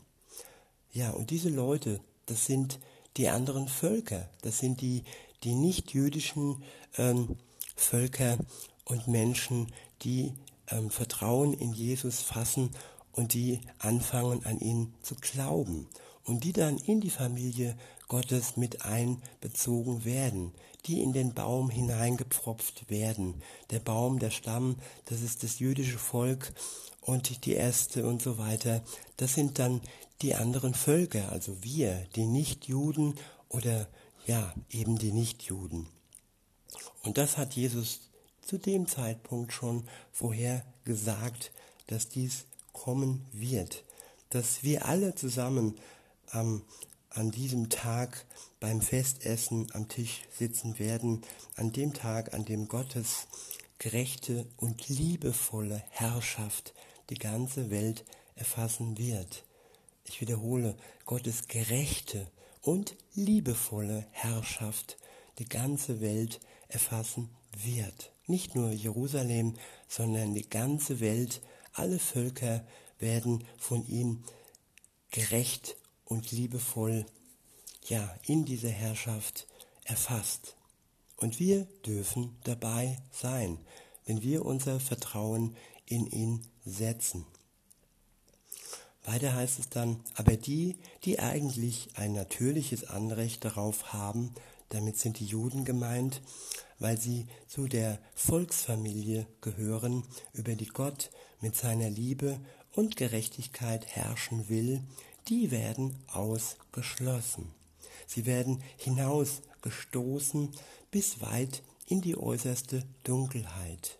Ja, 0.92 1.10
und 1.10 1.30
diese 1.30 1.48
Leute, 1.48 2.00
das 2.26 2.46
sind 2.46 2.78
die 3.16 3.28
anderen 3.28 3.68
Völker, 3.68 4.28
das 4.42 4.58
sind 4.58 4.80
die, 4.80 5.04
die 5.42 5.54
nicht-jüdischen 5.54 6.62
ähm, 6.98 7.36
Völker 7.74 8.38
und 8.84 9.08
Menschen, 9.08 9.72
die 10.02 10.34
ähm, 10.70 10.90
Vertrauen 10.90 11.52
in 11.52 11.72
Jesus 11.72 12.20
fassen 12.20 12.70
und 13.12 13.34
die 13.34 13.60
anfangen 13.78 14.44
an 14.44 14.60
ihn 14.60 14.94
zu 15.02 15.14
glauben 15.14 15.88
und 16.24 16.44
die 16.44 16.52
dann 16.52 16.78
in 16.78 17.00
die 17.00 17.10
Familie 17.10 17.76
Gottes 18.08 18.56
mit 18.56 18.84
einbezogen 18.84 20.04
werden, 20.04 20.52
die 20.86 21.02
in 21.02 21.12
den 21.12 21.34
Baum 21.34 21.70
hineingepfropft 21.70 22.90
werden. 22.90 23.42
Der 23.70 23.80
Baum, 23.80 24.18
der 24.18 24.30
Stamm, 24.30 24.76
das 25.06 25.22
ist 25.22 25.42
das 25.42 25.58
jüdische 25.58 25.98
Volk 25.98 26.52
und 27.00 27.44
die 27.46 27.52
Erste 27.52 28.06
und 28.06 28.22
so 28.22 28.38
weiter. 28.38 28.82
Das 29.16 29.34
sind 29.34 29.58
dann 29.58 29.80
die 30.22 30.34
anderen 30.34 30.74
Völker, 30.74 31.32
also 31.32 31.62
wir, 31.62 32.06
die 32.16 32.26
Nichtjuden 32.26 33.14
oder 33.48 33.88
ja, 34.26 34.52
eben 34.70 34.98
die 34.98 35.12
Nichtjuden. 35.12 35.86
Und 37.02 37.16
das 37.16 37.38
hat 37.38 37.54
Jesus 37.54 38.09
zu 38.42 38.58
dem 38.58 38.86
Zeitpunkt 38.86 39.52
schon 39.52 39.84
vorher 40.12 40.64
gesagt, 40.84 41.52
dass 41.86 42.08
dies 42.08 42.44
kommen 42.72 43.26
wird, 43.32 43.84
dass 44.30 44.62
wir 44.62 44.86
alle 44.86 45.14
zusammen 45.14 45.78
ähm, 46.32 46.62
an 47.10 47.30
diesem 47.30 47.68
Tag 47.68 48.24
beim 48.60 48.80
Festessen 48.80 49.66
am 49.72 49.88
Tisch 49.88 50.22
sitzen 50.30 50.78
werden, 50.78 51.22
an 51.56 51.72
dem 51.72 51.92
Tag, 51.92 52.34
an 52.34 52.44
dem 52.44 52.68
Gottes 52.68 53.26
gerechte 53.78 54.46
und 54.56 54.88
liebevolle 54.88 55.82
Herrschaft 55.90 56.74
die 57.08 57.18
ganze 57.18 57.70
Welt 57.70 58.04
erfassen 58.36 58.98
wird. 58.98 59.44
Ich 60.04 60.20
wiederhole, 60.20 60.76
Gottes 61.04 61.48
gerechte 61.48 62.30
und 62.62 62.94
liebevolle 63.14 64.06
Herrschaft 64.12 64.96
die 65.38 65.48
ganze 65.48 66.00
Welt 66.00 66.40
erfassen 66.68 67.30
wird. 67.56 68.12
Nicht 68.30 68.54
nur 68.54 68.70
Jerusalem, 68.70 69.54
sondern 69.88 70.34
die 70.34 70.48
ganze 70.48 71.00
Welt, 71.00 71.40
alle 71.72 71.98
Völker 71.98 72.64
werden 73.00 73.42
von 73.58 73.84
ihm 73.88 74.22
gerecht 75.10 75.74
und 76.04 76.30
liebevoll, 76.30 77.06
ja, 77.88 78.14
in 78.22 78.44
dieser 78.44 78.68
Herrschaft 78.68 79.48
erfasst. 79.82 80.54
Und 81.16 81.40
wir 81.40 81.66
dürfen 81.84 82.36
dabei 82.44 82.98
sein, 83.10 83.58
wenn 84.06 84.22
wir 84.22 84.44
unser 84.44 84.78
Vertrauen 84.78 85.56
in 85.86 86.06
ihn 86.06 86.46
setzen. 86.64 87.26
Weiter 89.04 89.34
heißt 89.34 89.58
es 89.58 89.70
dann, 89.70 90.04
aber 90.14 90.36
die, 90.36 90.76
die 91.02 91.18
eigentlich 91.18 91.88
ein 91.96 92.12
natürliches 92.12 92.84
Anrecht 92.84 93.44
darauf 93.44 93.92
haben, 93.92 94.32
damit 94.68 94.98
sind 94.98 95.18
die 95.18 95.26
Juden 95.26 95.64
gemeint, 95.64 96.22
weil 96.80 96.98
sie 96.98 97.26
zu 97.46 97.68
der 97.68 98.00
Volksfamilie 98.14 99.26
gehören, 99.40 100.02
über 100.32 100.56
die 100.56 100.66
Gott 100.66 101.10
mit 101.40 101.54
seiner 101.54 101.88
Liebe 101.88 102.40
und 102.72 102.96
Gerechtigkeit 102.96 103.86
herrschen 103.86 104.48
will, 104.48 104.82
die 105.28 105.50
werden 105.50 105.96
ausgeschlossen. 106.08 107.52
Sie 108.06 108.26
werden 108.26 108.62
hinausgestoßen 108.78 110.50
bis 110.90 111.20
weit 111.20 111.62
in 111.86 112.00
die 112.00 112.16
äußerste 112.16 112.84
Dunkelheit. 113.04 113.98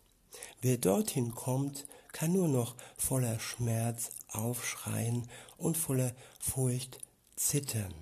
Wer 0.60 0.78
dorthin 0.78 1.34
kommt, 1.34 1.86
kann 2.12 2.32
nur 2.32 2.48
noch 2.48 2.74
voller 2.96 3.38
Schmerz 3.38 4.10
aufschreien 4.28 5.28
und 5.58 5.76
voller 5.76 6.12
Furcht 6.40 6.98
zittern. 7.36 7.94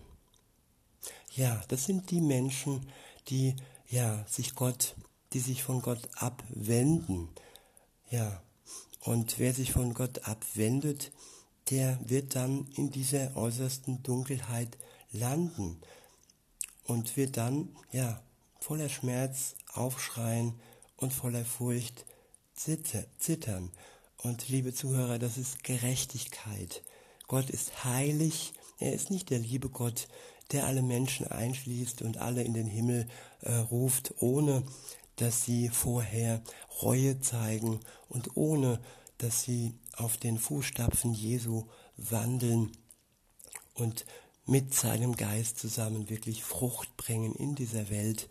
Ja, 1.35 1.63
das 1.69 1.85
sind 1.85 2.11
die 2.11 2.21
Menschen, 2.21 2.89
die 3.29 3.55
ja, 3.89 4.25
sich 4.29 4.55
Gott, 4.55 4.95
die 5.33 5.41
sich 5.41 5.63
von 5.63 5.83
Gott 5.83 6.09
abwenden. 6.15 7.29
Ja, 8.11 8.43
und 9.01 9.39
wer 9.39 9.53
sich 9.55 9.73
von 9.73 9.95
Gott 9.95 10.27
abwendet, 10.27 11.13
der 11.71 11.99
wird 12.03 12.35
dann 12.35 12.67
in 12.77 12.91
dieser 12.91 13.37
äußersten 13.37 14.03
Dunkelheit 14.03 14.79
landen 15.13 15.81
und 16.85 17.17
wird 17.17 17.37
dann, 17.37 17.77
ja, 17.93 18.23
voller 18.61 18.89
Schmerz 18.89 19.55
aufschreien 19.73 20.55
und 20.97 21.13
voller 21.13 21.45
Furcht 21.45 22.05
zittern. 22.55 23.71
Und 24.17 24.49
liebe 24.49 24.75
Zuhörer, 24.75 25.19
das 25.19 25.39
ist 25.39 25.63
Gerechtigkeit. 25.63 26.83
Gott 27.29 27.51
ist 27.51 27.85
heilig, 27.85 28.53
er 28.79 28.93
ist 28.93 29.11
nicht 29.11 29.31
der 29.31 29.39
liebe 29.39 29.69
Gott, 29.69 30.09
der 30.53 30.67
alle 30.67 30.83
Menschen 30.83 31.27
einschließt 31.27 32.03
und 32.03 32.19
alle 32.19 32.43
in 32.43 32.55
den 32.55 32.67
Himmel 32.67 33.07
äh, 33.43 33.53
ruft, 33.55 34.15
ohne 34.21 34.63
dass 35.17 35.45
sie 35.45 35.69
vorher 35.69 36.43
Reue 36.83 37.21
zeigen 37.21 37.81
und 38.09 38.37
ohne 38.37 38.81
dass 39.19 39.43
sie 39.43 39.75
auf 39.97 40.17
den 40.17 40.39
Fußstapfen 40.39 41.13
Jesu 41.13 41.65
wandeln 41.97 42.71
und 43.75 44.07
mit 44.47 44.75
seinem 44.75 45.17
Geist 45.17 45.59
zusammen 45.59 46.09
wirklich 46.09 46.43
Frucht 46.45 46.97
bringen 46.97 47.35
in 47.35 47.55
dieser 47.55 47.91
Welt. 47.91 48.29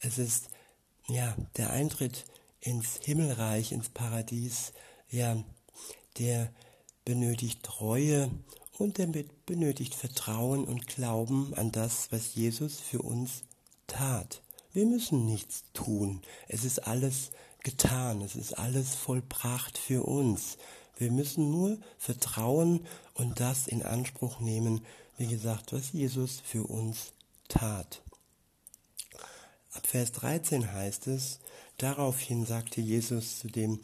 Es 0.00 0.18
ist 0.18 0.50
ja 1.08 1.34
der 1.56 1.70
Eintritt 1.70 2.26
ins 2.60 3.00
Himmelreich, 3.02 3.72
ins 3.72 3.88
Paradies, 3.88 4.72
ja, 5.10 5.42
der 6.18 6.52
benötigt 7.04 7.62
Treue 7.62 8.30
und 8.78 8.98
der 8.98 9.08
benötigt 9.44 9.94
Vertrauen 9.94 10.64
und 10.64 10.86
Glauben 10.86 11.52
an 11.54 11.72
das, 11.72 12.10
was 12.10 12.34
Jesus 12.34 12.80
für 12.80 13.02
uns 13.02 13.42
tat. 13.86 14.42
Wir 14.72 14.86
müssen 14.86 15.26
nichts 15.26 15.64
tun. 15.74 16.22
Es 16.46 16.64
ist 16.64 16.86
alles 16.86 17.32
getan. 17.64 18.22
Es 18.22 18.36
ist 18.36 18.56
alles 18.56 18.94
vollbracht 18.94 19.76
für 19.76 20.04
uns. 20.04 20.56
Wir 20.96 21.10
müssen 21.10 21.50
nur 21.50 21.78
vertrauen 21.98 22.86
und 23.14 23.40
das 23.40 23.66
in 23.66 23.82
Anspruch 23.82 24.40
nehmen, 24.40 24.84
wie 25.16 25.26
gesagt, 25.26 25.72
was 25.72 25.92
Jesus 25.92 26.40
für 26.40 26.64
uns 26.64 27.12
tat. 27.48 28.02
Ab 29.72 29.86
Vers 29.86 30.12
13 30.12 30.72
heißt 30.72 31.06
es, 31.08 31.40
daraufhin 31.76 32.46
sagte 32.46 32.80
Jesus 32.80 33.40
zu 33.40 33.48
dem 33.48 33.80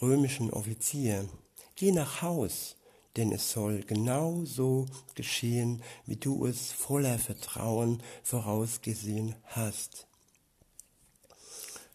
römischen 0.00 0.50
Offizier, 0.50 1.28
geh 1.74 1.92
nach 1.92 2.22
Haus, 2.22 2.75
denn 3.16 3.32
es 3.32 3.50
soll 3.52 3.82
genau 3.82 4.44
so 4.44 4.86
geschehen, 5.14 5.82
wie 6.04 6.16
du 6.16 6.46
es 6.46 6.72
voller 6.72 7.18
Vertrauen 7.18 8.02
vorausgesehen 8.22 9.34
hast. 9.44 10.06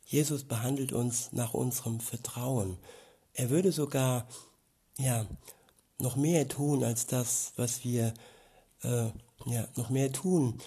Jesus 0.05 0.43
behandelt 0.43 0.91
uns 0.91 1.31
nach 1.31 1.53
unserem 1.53 1.99
Vertrauen. 1.99 2.77
Er 3.33 3.49
würde 3.49 3.71
sogar, 3.71 4.27
ja, 4.97 5.25
noch 5.99 6.15
mehr 6.15 6.47
tun 6.47 6.83
als 6.83 7.05
das, 7.05 7.53
was 7.55 7.83
wir, 7.85 8.13
äh, 8.83 9.09
ja, 9.45 9.67
noch 9.75 9.89
mehr 9.89 10.11
tun, 10.11 10.59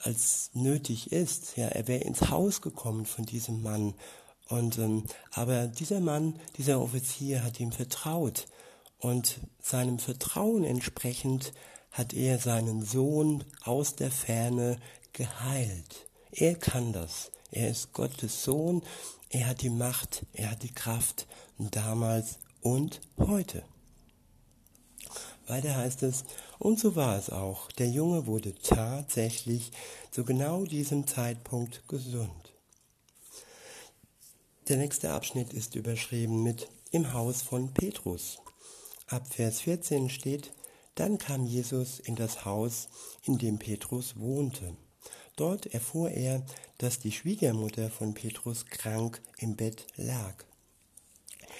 als 0.00 0.50
nötig 0.52 1.12
ist. 1.12 1.56
Ja, 1.56 1.68
er 1.68 1.88
wäre 1.88 2.04
ins 2.04 2.28
Haus 2.28 2.60
gekommen 2.60 3.06
von 3.06 3.24
diesem 3.24 3.62
Mann. 3.62 3.94
Und, 4.48 4.78
ähm, 4.78 5.04
aber 5.30 5.66
dieser 5.66 6.00
Mann, 6.00 6.38
dieser 6.58 6.80
Offizier 6.80 7.42
hat 7.42 7.60
ihm 7.60 7.72
vertraut. 7.72 8.46
Und 9.04 9.38
seinem 9.60 9.98
Vertrauen 9.98 10.64
entsprechend 10.64 11.52
hat 11.92 12.14
er 12.14 12.38
seinen 12.38 12.82
Sohn 12.82 13.44
aus 13.62 13.96
der 13.96 14.10
Ferne 14.10 14.78
geheilt. 15.12 16.08
Er 16.32 16.54
kann 16.54 16.94
das. 16.94 17.30
Er 17.50 17.68
ist 17.68 17.92
Gottes 17.92 18.44
Sohn. 18.44 18.82
Er 19.28 19.48
hat 19.48 19.60
die 19.60 19.68
Macht, 19.68 20.24
er 20.32 20.52
hat 20.52 20.62
die 20.62 20.72
Kraft 20.72 21.26
damals 21.58 22.38
und 22.62 23.02
heute. 23.18 23.62
Weiter 25.48 25.76
heißt 25.76 26.02
es, 26.02 26.24
und 26.58 26.80
so 26.80 26.96
war 26.96 27.18
es 27.18 27.28
auch. 27.28 27.70
Der 27.72 27.90
Junge 27.90 28.26
wurde 28.26 28.54
tatsächlich 28.54 29.70
zu 30.12 30.24
genau 30.24 30.64
diesem 30.64 31.06
Zeitpunkt 31.06 31.86
gesund. 31.88 32.54
Der 34.68 34.78
nächste 34.78 35.10
Abschnitt 35.10 35.52
ist 35.52 35.74
überschrieben 35.74 36.42
mit 36.42 36.70
im 36.90 37.12
Haus 37.12 37.42
von 37.42 37.74
Petrus. 37.74 38.38
Ab 39.06 39.26
Vers 39.32 39.60
14 39.60 40.08
steht, 40.08 40.52
dann 40.94 41.18
kam 41.18 41.44
Jesus 41.44 41.98
in 41.98 42.16
das 42.16 42.44
Haus, 42.44 42.88
in 43.24 43.38
dem 43.38 43.58
Petrus 43.58 44.18
wohnte. 44.18 44.76
Dort 45.36 45.66
erfuhr 45.66 46.10
er, 46.10 46.44
dass 46.78 47.00
die 47.00 47.12
Schwiegermutter 47.12 47.90
von 47.90 48.14
Petrus 48.14 48.66
krank 48.66 49.20
im 49.38 49.56
Bett 49.56 49.86
lag. 49.96 50.44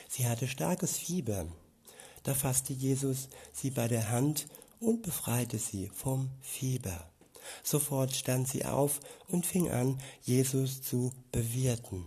Sie 0.09 0.27
hatte 0.27 0.47
starkes 0.47 0.97
Fieber. 0.97 1.47
Da 2.23 2.35
fasste 2.35 2.73
Jesus 2.73 3.29
sie 3.53 3.71
bei 3.71 3.89
der 3.89 4.11
Hand 4.11 4.47
und 4.81 5.03
befreite 5.03 5.59
sie 5.59 5.91
vom 5.95 6.31
Fieber. 6.41 7.11
Sofort 7.63 8.15
stand 8.15 8.49
sie 8.49 8.65
auf 8.65 9.01
und 9.29 9.45
fing 9.45 9.71
an, 9.71 10.01
Jesus 10.23 10.83
zu 10.83 11.13
bewirten. 11.33 12.05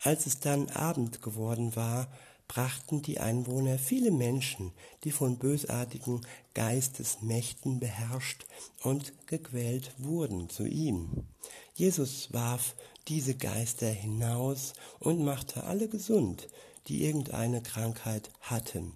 Als 0.00 0.26
es 0.26 0.40
dann 0.40 0.70
Abend 0.70 1.22
geworden 1.22 1.76
war, 1.76 2.08
brachten 2.48 3.02
die 3.02 3.20
Einwohner 3.20 3.78
viele 3.78 4.10
Menschen, 4.10 4.72
die 5.04 5.10
von 5.10 5.38
bösartigen 5.38 6.20
Geistesmächten 6.54 7.80
beherrscht 7.80 8.44
und 8.82 9.12
gequält 9.26 9.92
wurden, 9.98 10.50
zu 10.50 10.66
ihm. 10.66 11.26
Jesus 11.74 12.32
warf 12.32 12.74
diese 13.08 13.34
Geister 13.34 13.88
hinaus 13.88 14.74
und 14.98 15.24
machte 15.24 15.64
alle 15.64 15.88
gesund, 15.88 16.48
die 16.86 17.04
irgendeine 17.04 17.62
Krankheit 17.62 18.30
hatten. 18.40 18.92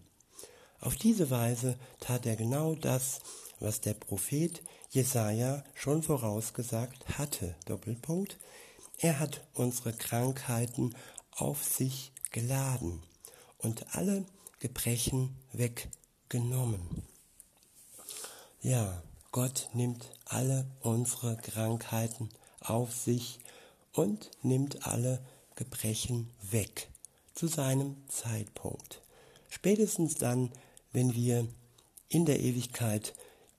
Auf 0.80 0.96
diese 0.96 1.30
Weise 1.30 1.78
tat 2.00 2.26
er 2.26 2.36
genau 2.36 2.74
das, 2.74 3.20
was 3.60 3.80
der 3.80 3.94
Prophet 3.94 4.62
Jesaja 4.90 5.64
schon 5.74 6.02
vorausgesagt 6.02 7.18
hatte. 7.18 7.56
Doppelpunkt. 7.66 8.38
Er 8.98 9.18
hat 9.18 9.46
unsere 9.54 9.92
Krankheiten 9.92 10.94
auf 11.32 11.64
sich 11.64 12.12
geladen 12.30 13.02
und 13.58 13.94
alle 13.94 14.24
Gebrechen 14.60 15.36
weggenommen. 15.52 16.80
Ja, 18.60 19.02
Gott 19.30 19.68
nimmt 19.72 20.10
alle 20.24 20.66
unsere 20.80 21.36
Krankheiten 21.36 22.30
auf 22.60 22.94
sich 22.94 23.38
und 23.92 24.30
nimmt 24.42 24.86
alle 24.86 25.20
Gebrechen 25.54 26.30
weg 26.50 26.88
zu 27.34 27.46
seinem 27.46 27.96
Zeitpunkt. 28.08 29.02
Spätestens 29.48 30.14
dann, 30.16 30.50
wenn 30.92 31.14
wir 31.14 31.46
in 32.08 32.26
der 32.26 32.40
Ewigkeit 32.40 33.14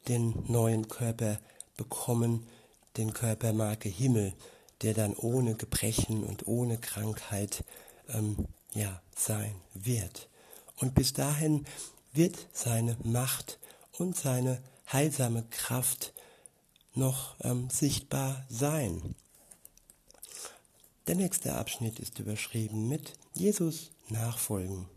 den 0.08 0.44
neuen 0.48 0.88
Körper 0.88 1.40
bekommen, 1.78 2.48
den 2.98 3.14
Körpermarke 3.14 3.90
Himmel, 3.90 4.34
der 4.82 4.94
dann 4.94 5.14
ohne 5.16 5.56
Gebrechen 5.56 6.24
und 6.24 6.48
ohne 6.48 6.78
Krankheit 6.78 7.64
ähm, 8.10 8.48
ja, 8.74 9.02
sein 9.16 9.56
wird. 9.74 10.30
Und 10.78 10.96
bis 10.96 11.14
dahin 11.14 11.66
wird 12.14 12.48
seine 12.54 12.98
Macht 13.04 13.60
und 13.98 14.16
seine 14.16 14.62
heilsame 14.92 15.44
Kraft 15.50 16.14
noch 16.94 17.36
ähm, 17.42 17.70
sichtbar 17.70 18.46
sein. 18.50 19.16
Der 21.08 21.16
nächste 21.16 21.56
Abschnitt 21.56 22.00
ist 22.00 22.20
überschrieben 22.20 22.88
mit 22.88 23.14
Jesus 23.34 23.92
nachfolgen. 24.10 24.88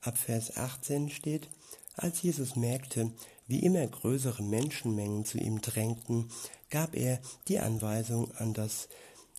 Ab 0.00 0.18
Vers 0.18 0.56
18 0.56 1.10
steht, 1.10 1.48
als 1.96 2.22
Jesus 2.22 2.56
merkte, 2.56 3.12
wie 3.46 3.60
immer 3.60 3.86
größere 3.86 4.42
Menschenmengen 4.42 5.24
zu 5.24 5.38
ihm 5.38 5.60
drängten, 5.60 6.30
gab 6.70 6.94
er 6.94 7.20
die 7.48 7.58
Anweisung, 7.58 8.34
an 8.36 8.54
das 8.54 8.88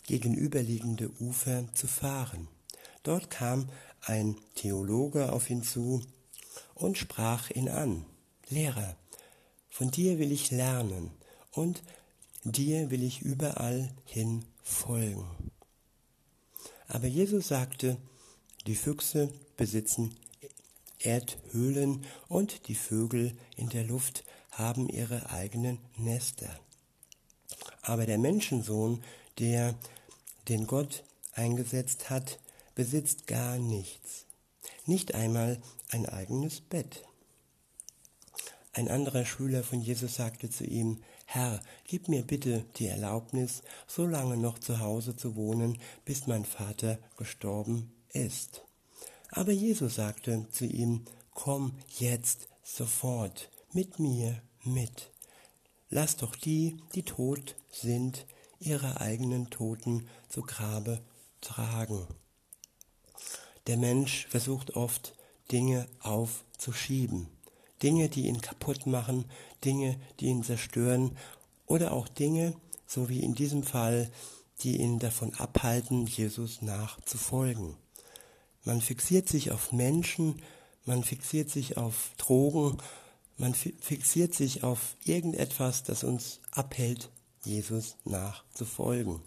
gegenüberliegende 0.05 1.09
Ufer 1.19 1.65
zu 1.73 1.87
fahren. 1.87 2.47
Dort 3.03 3.29
kam 3.29 3.69
ein 4.01 4.35
Theologe 4.55 5.31
auf 5.31 5.49
ihn 5.49 5.63
zu 5.63 6.01
und 6.73 6.97
sprach 6.97 7.49
ihn 7.51 7.69
an. 7.69 8.05
Lehrer, 8.49 8.95
von 9.69 9.91
dir 9.91 10.19
will 10.19 10.31
ich 10.31 10.51
lernen 10.51 11.11
und 11.51 11.83
dir 12.43 12.91
will 12.91 13.03
ich 13.03 13.21
überall 13.21 13.93
hin 14.05 14.45
folgen. 14.61 15.25
Aber 16.87 17.07
Jesus 17.07 17.47
sagte, 17.47 17.97
die 18.67 18.75
Füchse 18.75 19.29
besitzen 19.57 20.15
Erdhöhlen 20.99 22.05
und 22.27 22.67
die 22.67 22.75
Vögel 22.75 23.35
in 23.57 23.69
der 23.69 23.83
Luft 23.83 24.23
haben 24.51 24.87
ihre 24.87 25.29
eigenen 25.31 25.79
Nester. 25.97 26.59
Aber 27.81 28.05
der 28.05 28.17
Menschensohn, 28.17 29.03
der 29.39 29.75
den 30.47 30.67
Gott 30.67 31.03
eingesetzt 31.33 32.09
hat, 32.09 32.39
besitzt 32.75 33.27
gar 33.27 33.57
nichts, 33.57 34.25
nicht 34.85 35.15
einmal 35.15 35.61
ein 35.89 36.07
eigenes 36.07 36.61
Bett. 36.61 37.03
Ein 38.75 38.89
anderer 38.89 39.25
Schüler 39.25 39.63
von 39.63 39.81
Jesus 39.81 40.15
sagte 40.15 40.49
zu 40.49 40.63
ihm, 40.65 41.03
Herr, 41.25 41.61
gib 41.85 42.07
mir 42.07 42.23
bitte 42.23 42.65
die 42.77 42.87
Erlaubnis, 42.87 43.61
so 43.87 44.05
lange 44.05 44.35
noch 44.35 44.57
zu 44.57 44.79
Hause 44.79 45.15
zu 45.15 45.35
wohnen, 45.35 45.77
bis 46.05 46.25
mein 46.25 46.45
Vater 46.45 46.97
gestorben 47.17 47.91
ist. 48.09 48.63
Aber 49.29 49.51
Jesus 49.51 49.95
sagte 49.95 50.47
zu 50.51 50.65
ihm, 50.65 51.05
komm 51.31 51.77
jetzt 51.99 52.47
sofort 52.63 53.49
mit 53.73 53.99
mir 53.99 54.41
mit. 54.63 55.11
Lass 55.89 56.17
doch 56.17 56.35
die, 56.35 56.77
die 56.95 57.03
tot 57.03 57.55
sind, 57.69 58.25
ihre 58.59 59.01
eigenen 59.01 59.49
Toten 59.49 60.07
zu 60.29 60.41
Grabe 60.41 61.01
tragen. 61.41 62.07
Der 63.67 63.77
Mensch 63.77 64.27
versucht 64.27 64.75
oft, 64.75 65.15
Dinge 65.51 65.87
aufzuschieben. 65.99 67.27
Dinge, 67.81 68.09
die 68.09 68.27
ihn 68.27 68.41
kaputt 68.41 68.87
machen, 68.87 69.25
Dinge, 69.63 69.99
die 70.19 70.27
ihn 70.27 70.43
zerstören 70.43 71.17
oder 71.65 71.91
auch 71.91 72.07
Dinge, 72.07 72.53
so 72.87 73.09
wie 73.09 73.19
in 73.19 73.35
diesem 73.35 73.63
Fall, 73.63 74.09
die 74.61 74.77
ihn 74.77 74.99
davon 74.99 75.33
abhalten, 75.35 76.07
Jesus 76.07 76.61
nachzufolgen. 76.61 77.75
Man 78.63 78.79
fixiert 78.79 79.27
sich 79.27 79.51
auf 79.51 79.71
Menschen, 79.71 80.41
man 80.85 81.03
fixiert 81.03 81.49
sich 81.49 81.77
auf 81.77 82.11
Drogen, 82.17 82.77
man 83.37 83.53
fixiert 83.53 84.33
sich 84.33 84.63
auf 84.63 84.95
irgendetwas, 85.03 85.83
das 85.83 86.03
uns 86.03 86.39
abhält, 86.51 87.09
Jesus 87.43 87.97
nachzufolgen. 88.05 89.21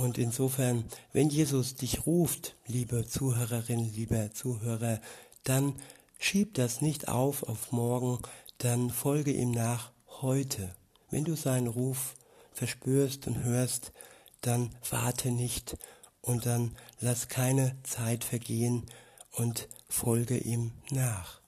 Und 0.00 0.16
insofern, 0.16 0.84
wenn 1.12 1.28
Jesus 1.28 1.74
dich 1.74 2.06
ruft, 2.06 2.56
liebe 2.66 3.06
Zuhörerin, 3.06 3.92
lieber 3.92 4.32
Zuhörer, 4.32 4.98
dann 5.44 5.74
schieb 6.18 6.54
das 6.54 6.80
nicht 6.80 7.08
auf 7.08 7.42
auf 7.42 7.70
morgen, 7.70 8.18
dann 8.56 8.88
folge 8.88 9.30
ihm 9.30 9.50
nach 9.50 9.92
heute. 10.22 10.74
Wenn 11.10 11.24
du 11.24 11.36
seinen 11.36 11.66
Ruf 11.66 12.14
verspürst 12.54 13.26
und 13.26 13.44
hörst, 13.44 13.92
dann 14.40 14.74
warte 14.88 15.30
nicht 15.30 15.76
und 16.22 16.46
dann 16.46 16.74
lass 17.00 17.28
keine 17.28 17.76
Zeit 17.82 18.24
vergehen 18.24 18.86
und 19.32 19.68
folge 19.90 20.38
ihm 20.38 20.72
nach. 20.90 21.42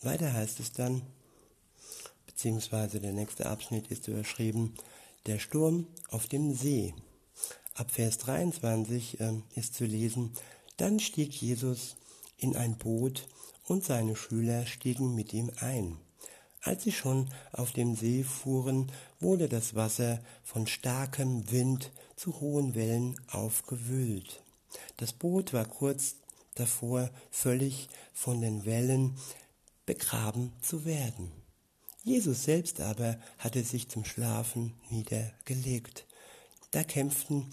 Weiter 0.00 0.32
heißt 0.32 0.58
es 0.58 0.72
dann, 0.72 1.02
beziehungsweise 2.36 3.00
der 3.00 3.14
nächste 3.14 3.46
Abschnitt 3.46 3.86
ist 3.86 4.08
überschrieben, 4.08 4.74
der 5.24 5.38
Sturm 5.38 5.86
auf 6.10 6.26
dem 6.26 6.52
See. 6.52 6.92
Ab 7.72 7.90
Vers 7.90 8.18
23 8.18 9.20
äh, 9.20 9.32
ist 9.54 9.74
zu 9.74 9.86
lesen, 9.86 10.32
dann 10.76 11.00
stieg 11.00 11.32
Jesus 11.32 11.96
in 12.36 12.54
ein 12.54 12.76
Boot 12.76 13.26
und 13.64 13.84
seine 13.84 14.16
Schüler 14.16 14.66
stiegen 14.66 15.14
mit 15.14 15.32
ihm 15.32 15.50
ein. 15.60 15.96
Als 16.60 16.84
sie 16.84 16.92
schon 16.92 17.30
auf 17.52 17.72
dem 17.72 17.96
See 17.96 18.22
fuhren, 18.22 18.92
wurde 19.18 19.48
das 19.48 19.74
Wasser 19.74 20.20
von 20.44 20.66
starkem 20.66 21.50
Wind 21.50 21.90
zu 22.16 22.38
hohen 22.40 22.74
Wellen 22.74 23.18
aufgewühlt. 23.30 24.42
Das 24.98 25.14
Boot 25.14 25.54
war 25.54 25.64
kurz 25.64 26.16
davor, 26.54 27.08
völlig 27.30 27.88
von 28.12 28.42
den 28.42 28.66
Wellen 28.66 29.16
begraben 29.86 30.52
zu 30.60 30.84
werden. 30.84 31.45
Jesus 32.06 32.44
selbst 32.44 32.80
aber 32.80 33.18
hatte 33.36 33.64
sich 33.64 33.88
zum 33.88 34.04
Schlafen 34.04 34.74
niedergelegt. 34.90 36.06
Da 36.70 36.84
kämpften 36.84 37.52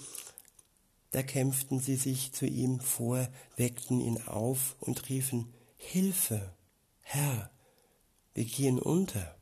da 1.10 1.22
kämpften 1.22 1.80
sie 1.80 1.96
sich 1.96 2.34
zu 2.34 2.48
ihm 2.48 2.80
vor, 2.80 3.28
weckten 3.56 4.00
ihn 4.00 4.20
auf 4.24 4.76
und 4.80 5.10
riefen, 5.10 5.54
Hilfe, 5.78 6.54
Herr, 7.02 7.52
wir 8.34 8.46
gehen 8.46 8.80
unter. 8.80 9.36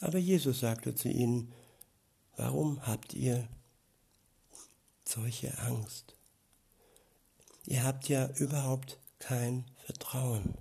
Aber 0.00 0.18
Jesus 0.18 0.60
sagte 0.60 0.94
zu 0.94 1.08
ihnen, 1.08 1.52
warum 2.36 2.86
habt 2.86 3.12
ihr 3.12 3.48
solche 5.04 5.58
Angst? 5.58 6.14
Ihr 7.66 7.82
habt 7.82 8.08
ja 8.08 8.28
überhaupt 8.36 8.98
kein 9.18 9.64
Vertrauen. 9.84 10.54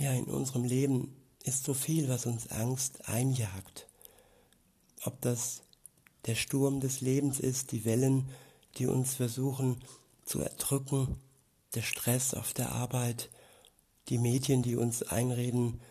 Ja, 0.00 0.14
in 0.14 0.24
unserem 0.24 0.64
Leben 0.64 1.14
ist 1.44 1.64
so 1.64 1.74
viel, 1.74 2.08
was 2.08 2.24
uns 2.24 2.50
Angst 2.50 3.06
einjagt. 3.06 3.86
Ob 5.04 5.20
das 5.20 5.60
der 6.24 6.36
Sturm 6.36 6.80
des 6.80 7.02
Lebens 7.02 7.38
ist, 7.38 7.70
die 7.70 7.84
Wellen, 7.84 8.30
die 8.78 8.86
uns 8.86 9.16
versuchen 9.16 9.76
zu 10.24 10.40
erdrücken, 10.40 11.18
der 11.74 11.82
Stress 11.82 12.32
auf 12.32 12.54
der 12.54 12.72
Arbeit, 12.72 13.28
die 14.08 14.16
Medien, 14.16 14.62
die 14.62 14.74
uns 14.74 15.02
einreden, 15.02 15.82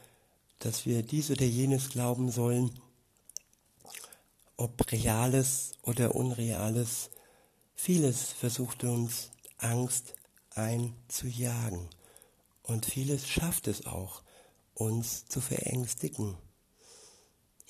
dass 0.58 0.88
wir 0.88 1.04
dies 1.04 1.30
oder 1.30 1.46
jenes 1.46 1.90
glauben 1.90 2.32
sollen, 2.32 2.72
ob 4.58 4.92
reales 4.92 5.74
oder 5.84 6.16
unreales, 6.16 7.12
vieles 7.76 8.32
versucht 8.32 8.84
uns 8.84 9.30
Angst 9.60 10.16
einzujagen 10.56 11.90
und 12.70 12.86
vieles 12.86 13.28
schafft 13.28 13.68
es 13.68 13.86
auch, 13.86 14.22
uns 14.76 15.26
zu 15.26 15.42
verängstigen. 15.42 16.38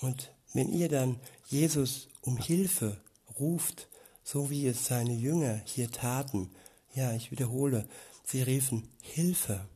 Und 0.01 0.31
wenn 0.53 0.69
ihr 0.69 0.89
dann 0.89 1.19
Jesus 1.47 2.07
um 2.21 2.37
Hilfe 2.37 3.01
ruft, 3.39 3.87
so 4.23 4.49
wie 4.49 4.67
es 4.67 4.85
seine 4.85 5.13
Jünger 5.13 5.61
hier 5.65 5.89
taten, 5.91 6.51
ja, 6.93 7.13
ich 7.13 7.31
wiederhole, 7.31 7.87
sie 8.25 8.41
riefen 8.41 8.89
Hilfe, 9.01 9.67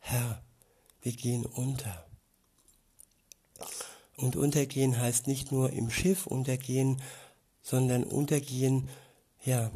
Herr, 0.00 0.42
wir 1.02 1.12
gehen 1.12 1.46
unter. 1.46 2.06
Und 4.16 4.36
untergehen 4.36 4.98
heißt 4.98 5.26
nicht 5.26 5.52
nur 5.52 5.70
im 5.70 5.90
Schiff 5.90 6.26
untergehen, 6.26 7.02
sondern 7.62 8.04
untergehen, 8.04 8.88
ja, 9.44 9.70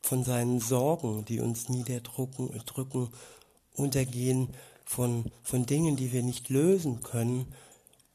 von 0.00 0.24
seinen 0.24 0.60
Sorgen, 0.60 1.24
die 1.24 1.40
uns 1.40 1.68
niederdrücken, 1.68 2.50
drücken, 2.64 3.10
untergehen 3.76 4.48
von, 4.84 5.30
von 5.42 5.66
Dingen, 5.66 5.96
die 5.96 6.12
wir 6.12 6.22
nicht 6.22 6.48
lösen 6.48 7.02
können, 7.02 7.52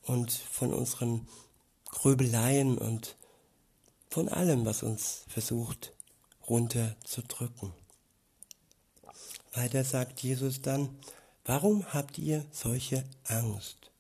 und 0.04 0.32
von 0.32 0.74
unseren 0.74 1.28
Grübeleien 1.86 2.78
und 2.78 3.16
von 4.10 4.30
allem, 4.30 4.66
was 4.66 4.84
uns 4.84 5.24
versucht 5.28 5.94
runterzudrücken. 6.50 7.74
Weiter 9.54 9.84
sagt 9.84 10.22
Jesus 10.22 10.62
dann, 10.62 10.90
warum 11.46 11.86
habt 11.94 12.18
ihr 12.18 12.46
solche 12.52 13.04
Angst? 13.26 13.92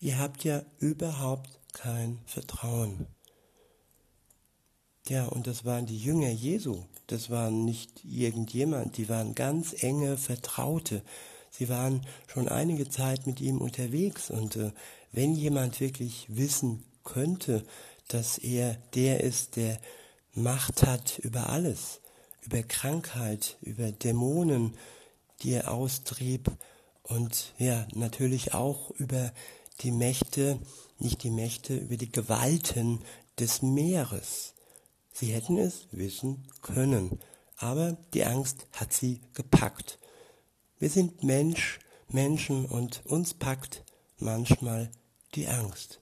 Ihr 0.00 0.18
habt 0.18 0.44
ja 0.44 0.62
überhaupt 0.78 1.58
kein 1.72 2.20
Vertrauen. 2.26 3.06
Ja, 5.08 5.26
und 5.26 5.46
das 5.46 5.64
waren 5.64 5.86
die 5.86 5.98
Jünger 5.98 6.30
Jesu. 6.30 6.84
Das 7.06 7.30
waren 7.30 7.64
nicht 7.64 8.04
irgendjemand, 8.04 8.96
die 8.96 9.08
waren 9.08 9.34
ganz 9.34 9.82
enge 9.82 10.16
Vertraute. 10.16 11.02
Sie 11.50 11.68
waren 11.68 12.06
schon 12.26 12.48
einige 12.48 12.88
Zeit 12.88 13.26
mit 13.26 13.40
ihm 13.40 13.58
unterwegs 13.58 14.30
und 14.30 14.56
äh, 14.56 14.72
wenn 15.12 15.34
jemand 15.34 15.80
wirklich 15.80 16.26
wissen 16.28 16.84
könnte, 17.04 17.64
dass 18.08 18.38
er 18.38 18.76
der 18.94 19.20
ist, 19.22 19.56
der 19.56 19.78
Macht 20.34 20.82
hat 20.86 21.18
über 21.18 21.50
alles, 21.50 22.00
über 22.40 22.62
Krankheit, 22.62 23.58
über 23.60 23.92
Dämonen, 23.92 24.74
die 25.42 25.52
er 25.52 25.72
austrieb 25.72 26.50
und 27.02 27.52
ja, 27.58 27.86
natürlich 27.94 28.54
auch 28.54 28.90
über 28.92 29.32
die 29.80 29.92
Mächte, 29.92 30.58
nicht 30.98 31.22
die 31.22 31.30
Mächte, 31.30 31.76
über 31.76 31.96
die 31.96 32.10
Gewalten 32.10 33.00
des 33.38 33.60
Meeres. 33.60 34.54
Sie 35.12 35.32
hätten 35.32 35.58
es 35.58 35.86
wissen 35.92 36.46
können, 36.62 37.20
aber 37.56 37.96
die 38.14 38.24
Angst 38.24 38.66
hat 38.72 38.92
sie 38.92 39.20
gepackt. 39.34 39.98
Wir 40.78 40.90
sind 40.90 41.22
Mensch, 41.22 41.78
Menschen 42.08 42.66
und 42.66 43.04
uns 43.06 43.34
packt 43.34 43.84
manchmal 44.18 44.90
die 45.34 45.48
Angst. 45.48 46.00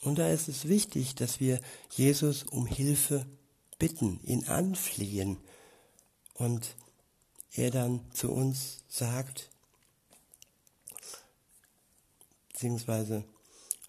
Und 0.00 0.18
da 0.18 0.28
ist 0.28 0.48
es 0.48 0.68
wichtig, 0.68 1.14
dass 1.14 1.38
wir 1.38 1.60
Jesus 1.90 2.42
um 2.44 2.66
Hilfe 2.66 3.26
bitten, 3.78 4.20
ihn 4.24 4.46
anflehen 4.46 5.38
und 6.34 6.76
er 7.52 7.70
dann 7.70 8.00
zu 8.12 8.32
uns 8.32 8.84
sagt, 8.88 9.50
beziehungsweise 12.52 13.24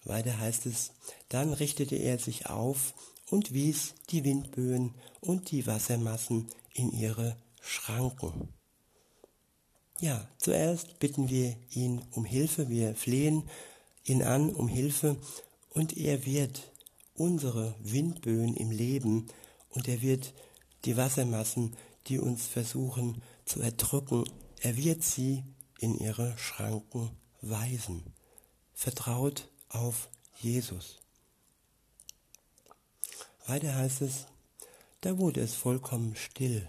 weiter 0.04 0.38
heißt 0.38 0.66
es, 0.66 0.92
dann 1.28 1.52
richtete 1.52 1.96
er 1.96 2.18
sich 2.18 2.46
auf 2.46 2.94
und 3.34 3.52
wies 3.52 3.94
die 4.10 4.22
Windböen 4.22 4.94
und 5.20 5.50
die 5.50 5.66
Wassermassen 5.66 6.46
in 6.72 6.92
ihre 6.92 7.36
Schranken. 7.60 8.48
Ja, 9.98 10.28
zuerst 10.38 11.00
bitten 11.00 11.28
wir 11.28 11.56
ihn 11.70 12.00
um 12.12 12.24
Hilfe, 12.24 12.68
wir 12.68 12.94
flehen 12.94 13.42
ihn 14.04 14.22
an 14.22 14.54
um 14.54 14.68
Hilfe 14.68 15.16
und 15.70 15.96
er 15.96 16.24
wird 16.24 16.70
unsere 17.14 17.74
Windböen 17.80 18.54
im 18.54 18.70
Leben 18.70 19.26
und 19.70 19.88
er 19.88 20.00
wird 20.00 20.32
die 20.84 20.96
Wassermassen, 20.96 21.76
die 22.06 22.20
uns 22.20 22.46
versuchen 22.46 23.20
zu 23.46 23.60
erdrücken, 23.60 24.24
er 24.60 24.76
wird 24.76 25.02
sie 25.02 25.42
in 25.80 25.98
ihre 25.98 26.38
Schranken 26.38 27.10
weisen. 27.40 28.14
Vertraut 28.74 29.48
auf 29.70 30.08
Jesus. 30.36 31.03
Weiter 33.46 33.74
heißt 33.74 34.02
es, 34.02 34.26
da 35.02 35.18
wurde 35.18 35.40
es 35.40 35.54
vollkommen 35.54 36.16
still. 36.16 36.66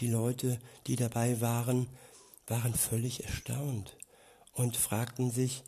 Die 0.00 0.08
Leute, 0.08 0.58
die 0.86 0.96
dabei 0.96 1.40
waren, 1.40 1.88
waren 2.46 2.74
völlig 2.74 3.24
erstaunt 3.24 3.96
und 4.52 4.76
fragten 4.76 5.30
sich, 5.30 5.64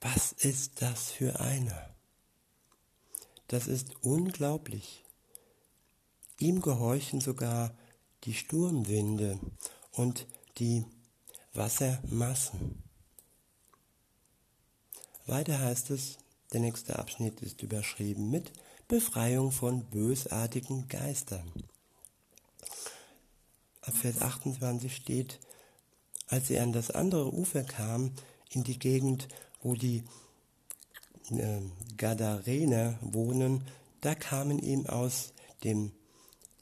was 0.00 0.32
ist 0.32 0.82
das 0.82 1.10
für 1.10 1.38
einer? 1.40 1.94
Das 3.46 3.66
ist 3.66 4.02
unglaublich. 4.02 5.04
Ihm 6.38 6.60
gehorchen 6.60 7.20
sogar 7.20 7.74
die 8.24 8.34
Sturmwinde 8.34 9.38
und 9.92 10.26
die 10.58 10.84
Wassermassen. 11.54 12.82
Weiter 15.26 15.58
heißt 15.58 15.90
es, 15.90 16.18
der 16.52 16.60
nächste 16.60 16.98
Abschnitt 16.98 17.40
ist 17.40 17.62
überschrieben 17.62 18.30
mit 18.30 18.52
Befreiung 18.88 19.52
von 19.52 19.84
bösartigen 19.84 20.88
Geistern. 20.88 21.52
Ab 23.82 23.94
Vers 23.94 24.22
28 24.22 24.96
steht, 24.96 25.40
als 26.26 26.48
er 26.48 26.62
an 26.62 26.72
das 26.72 26.90
andere 26.90 27.34
Ufer 27.34 27.64
kam, 27.64 28.12
in 28.50 28.64
die 28.64 28.78
Gegend, 28.78 29.28
wo 29.62 29.74
die 29.74 30.04
äh, 31.30 31.60
Gadarener 31.98 32.98
wohnen, 33.02 33.62
da 34.00 34.14
kamen 34.14 34.58
ihm 34.58 34.86
aus 34.86 35.34
dem, 35.64 35.92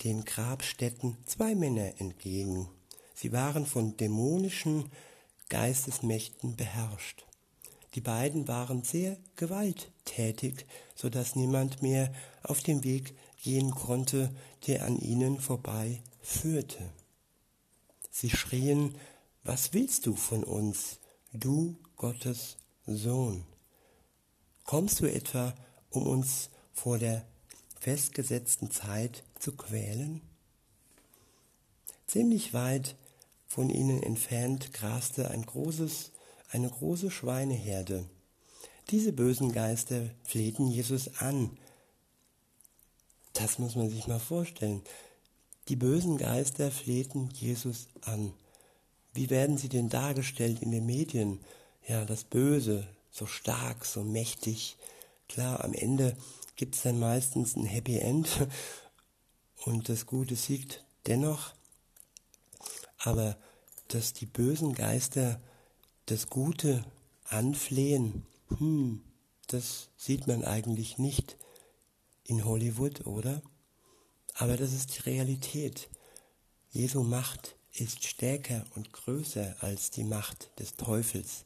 den 0.02 0.24
Grabstätten 0.24 1.16
zwei 1.26 1.54
Männer 1.54 2.00
entgegen. 2.00 2.68
Sie 3.14 3.32
waren 3.32 3.66
von 3.66 3.96
dämonischen 3.96 4.90
Geistesmächten 5.48 6.56
beherrscht. 6.56 7.24
Die 7.96 8.02
beiden 8.02 8.46
waren 8.46 8.82
sehr 8.82 9.16
gewalttätig, 9.36 10.66
so 10.94 11.08
dass 11.08 11.34
niemand 11.34 11.80
mehr 11.80 12.12
auf 12.42 12.60
dem 12.60 12.84
Weg 12.84 13.16
gehen 13.42 13.70
konnte, 13.70 14.30
der 14.66 14.84
an 14.84 14.98
ihnen 14.98 15.40
vorbei 15.40 16.02
führte. 16.20 16.92
Sie 18.10 18.28
schrien, 18.28 18.94
was 19.44 19.72
willst 19.72 20.04
du 20.04 20.14
von 20.14 20.44
uns, 20.44 20.98
du 21.32 21.78
Gottes 21.96 22.58
Sohn? 22.84 23.46
Kommst 24.64 25.00
du 25.00 25.06
etwa, 25.06 25.54
um 25.88 26.06
uns 26.06 26.50
vor 26.74 26.98
der 26.98 27.24
festgesetzten 27.80 28.70
Zeit 28.70 29.24
zu 29.38 29.52
quälen? 29.52 30.20
Ziemlich 32.06 32.52
weit 32.52 32.94
von 33.46 33.70
ihnen 33.70 34.02
entfernt 34.02 34.74
graste 34.74 35.30
ein 35.30 35.46
großes, 35.46 36.12
eine 36.50 36.68
große 36.68 37.10
Schweineherde. 37.10 38.04
Diese 38.90 39.12
bösen 39.12 39.52
Geister 39.52 40.10
flehten 40.22 40.68
Jesus 40.68 41.18
an. 41.18 41.56
Das 43.32 43.58
muss 43.58 43.74
man 43.74 43.90
sich 43.90 44.06
mal 44.06 44.20
vorstellen. 44.20 44.82
Die 45.68 45.76
bösen 45.76 46.16
Geister 46.16 46.70
flehten 46.70 47.28
Jesus 47.34 47.88
an. 48.02 48.32
Wie 49.12 49.30
werden 49.30 49.58
sie 49.58 49.68
denn 49.68 49.88
dargestellt 49.88 50.62
in 50.62 50.70
den 50.70 50.86
Medien? 50.86 51.40
Ja, 51.88 52.04
das 52.04 52.22
Böse, 52.22 52.86
so 53.10 53.26
stark, 53.26 53.84
so 53.84 54.04
mächtig. 54.04 54.76
Klar, 55.28 55.64
am 55.64 55.72
Ende 55.72 56.16
gibt 56.54 56.76
es 56.76 56.82
dann 56.82 57.00
meistens 57.00 57.56
ein 57.56 57.64
Happy 57.64 57.98
End 57.98 58.28
und 59.64 59.88
das 59.88 60.06
Gute 60.06 60.36
siegt 60.36 60.84
dennoch. 61.06 61.54
Aber 62.98 63.36
dass 63.88 64.12
die 64.12 64.26
bösen 64.26 64.74
Geister 64.74 65.40
das 66.06 66.28
Gute 66.28 66.84
anflehen, 67.24 68.26
hm, 68.58 69.02
das 69.48 69.88
sieht 69.96 70.26
man 70.26 70.44
eigentlich 70.44 70.98
nicht 70.98 71.36
in 72.24 72.44
Hollywood, 72.44 73.06
oder? 73.06 73.42
Aber 74.34 74.56
das 74.56 74.72
ist 74.72 74.96
die 74.96 75.02
Realität. 75.02 75.88
Jesu 76.70 77.02
Macht 77.02 77.56
ist 77.72 78.04
stärker 78.04 78.64
und 78.74 78.92
größer 78.92 79.56
als 79.60 79.90
die 79.90 80.04
Macht 80.04 80.50
des 80.58 80.76
Teufels. 80.76 81.44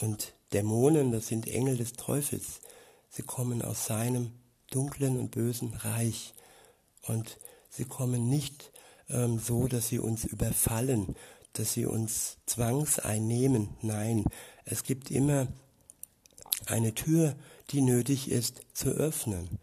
Und 0.00 0.34
Dämonen, 0.52 1.12
das 1.12 1.28
sind 1.28 1.48
Engel 1.48 1.76
des 1.76 1.92
Teufels. 1.92 2.60
Sie 3.10 3.22
kommen 3.22 3.62
aus 3.62 3.86
seinem 3.86 4.32
dunklen 4.70 5.18
und 5.18 5.30
bösen 5.30 5.74
Reich. 5.74 6.34
Und 7.02 7.38
sie 7.70 7.84
kommen 7.84 8.28
nicht 8.28 8.72
ähm, 9.08 9.38
so, 9.38 9.68
dass 9.68 9.88
sie 9.88 9.98
uns 9.98 10.24
überfallen, 10.24 11.14
dass 11.54 11.72
sie 11.72 11.86
uns 11.86 12.36
zwangseinnehmen. 12.46 13.70
Nein, 13.80 14.24
es 14.64 14.82
gibt 14.82 15.10
immer 15.10 15.48
eine 16.66 16.94
Tür, 16.94 17.34
die 17.70 17.80
nötig 17.80 18.30
ist 18.30 18.60
zu 18.74 18.90
öffnen. 18.90 19.58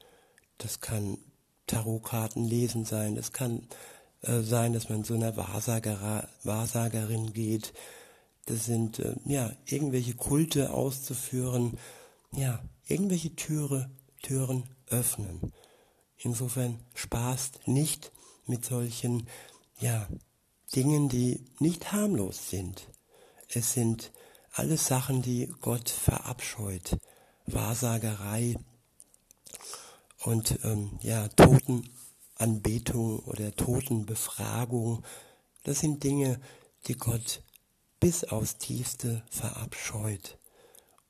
Das 0.57 0.79
kann 0.79 1.17
Tarotkarten 1.67 2.43
lesen 2.43 2.85
sein, 2.85 3.15
das 3.15 3.31
kann 3.31 3.67
äh, 4.21 4.41
sein, 4.41 4.73
dass 4.73 4.89
man 4.89 5.03
zu 5.03 5.13
einer 5.13 5.37
Wahrsager, 5.37 6.27
Wahrsagerin 6.43 7.33
geht. 7.33 7.73
Das 8.45 8.65
sind 8.65 8.99
äh, 8.99 9.15
ja 9.25 9.51
irgendwelche 9.65 10.15
Kulte 10.15 10.73
auszuführen, 10.73 11.77
ja 12.31 12.61
irgendwelche 12.87 13.35
Türe, 13.35 13.89
Türen 14.21 14.63
öffnen. 14.87 15.53
Insofern 16.17 16.79
spaßt 16.93 17.67
nicht 17.67 18.11
mit 18.45 18.65
solchen 18.65 19.27
ja 19.79 20.07
Dingen, 20.75 21.09
die 21.09 21.45
nicht 21.59 21.91
harmlos 21.91 22.49
sind. 22.49 22.87
Es 23.47 23.73
sind 23.73 24.11
alles 24.53 24.87
Sachen, 24.87 25.21
die 25.21 25.53
Gott 25.61 25.89
verabscheut. 25.89 26.97
Wahrsagerei 27.45 28.55
und 30.23 30.59
ähm, 30.63 30.99
ja 31.01 31.27
Toten 31.29 31.89
Anbetung 32.41 33.19
oder 33.19 33.55
Totenbefragung, 33.55 35.03
das 35.63 35.79
sind 35.79 36.03
Dinge, 36.03 36.41
die 36.87 36.95
Gott 36.95 37.43
bis 37.99 38.23
aufs 38.23 38.57
tiefste 38.57 39.23
verabscheut. 39.29 40.39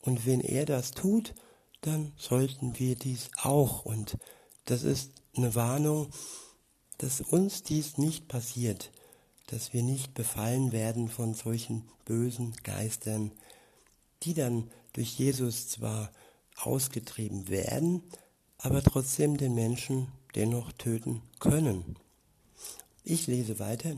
Und 0.02 0.26
wenn 0.26 0.42
er 0.42 0.66
das 0.66 0.92
tut, 0.92 1.34
dann 1.80 2.12
sollten 2.18 2.78
wir 2.78 2.96
dies 2.96 3.30
auch. 3.42 3.86
Und 3.86 4.18
das 4.66 4.84
ist 4.84 5.12
eine 5.36 5.56
Warnung, 5.56 6.10
dass 6.98 7.22
uns 7.22 7.64
dies 7.64 7.98
nicht 7.98 8.28
passiert, 8.28 8.92
dass 9.52 9.74
wir 9.74 9.84
nicht 9.84 10.14
befallen 10.14 10.72
werden 10.72 11.10
von 11.10 11.34
solchen 11.34 11.84
bösen 12.06 12.54
Geistern, 12.64 13.32
die 14.24 14.34
dann 14.34 14.72
durch 14.94 15.20
Jesus 15.20 15.68
zwar 15.68 16.12
ausgetrieben 16.56 17.50
werden, 17.50 18.02
aber 18.58 18.82
trotzdem 18.82 19.36
den 19.36 19.54
Menschen 19.54 20.08
dennoch 20.36 20.72
töten 20.72 21.22
können. 21.40 21.98
Ich 23.04 23.28
lese 23.28 23.60
weiter. 23.60 23.98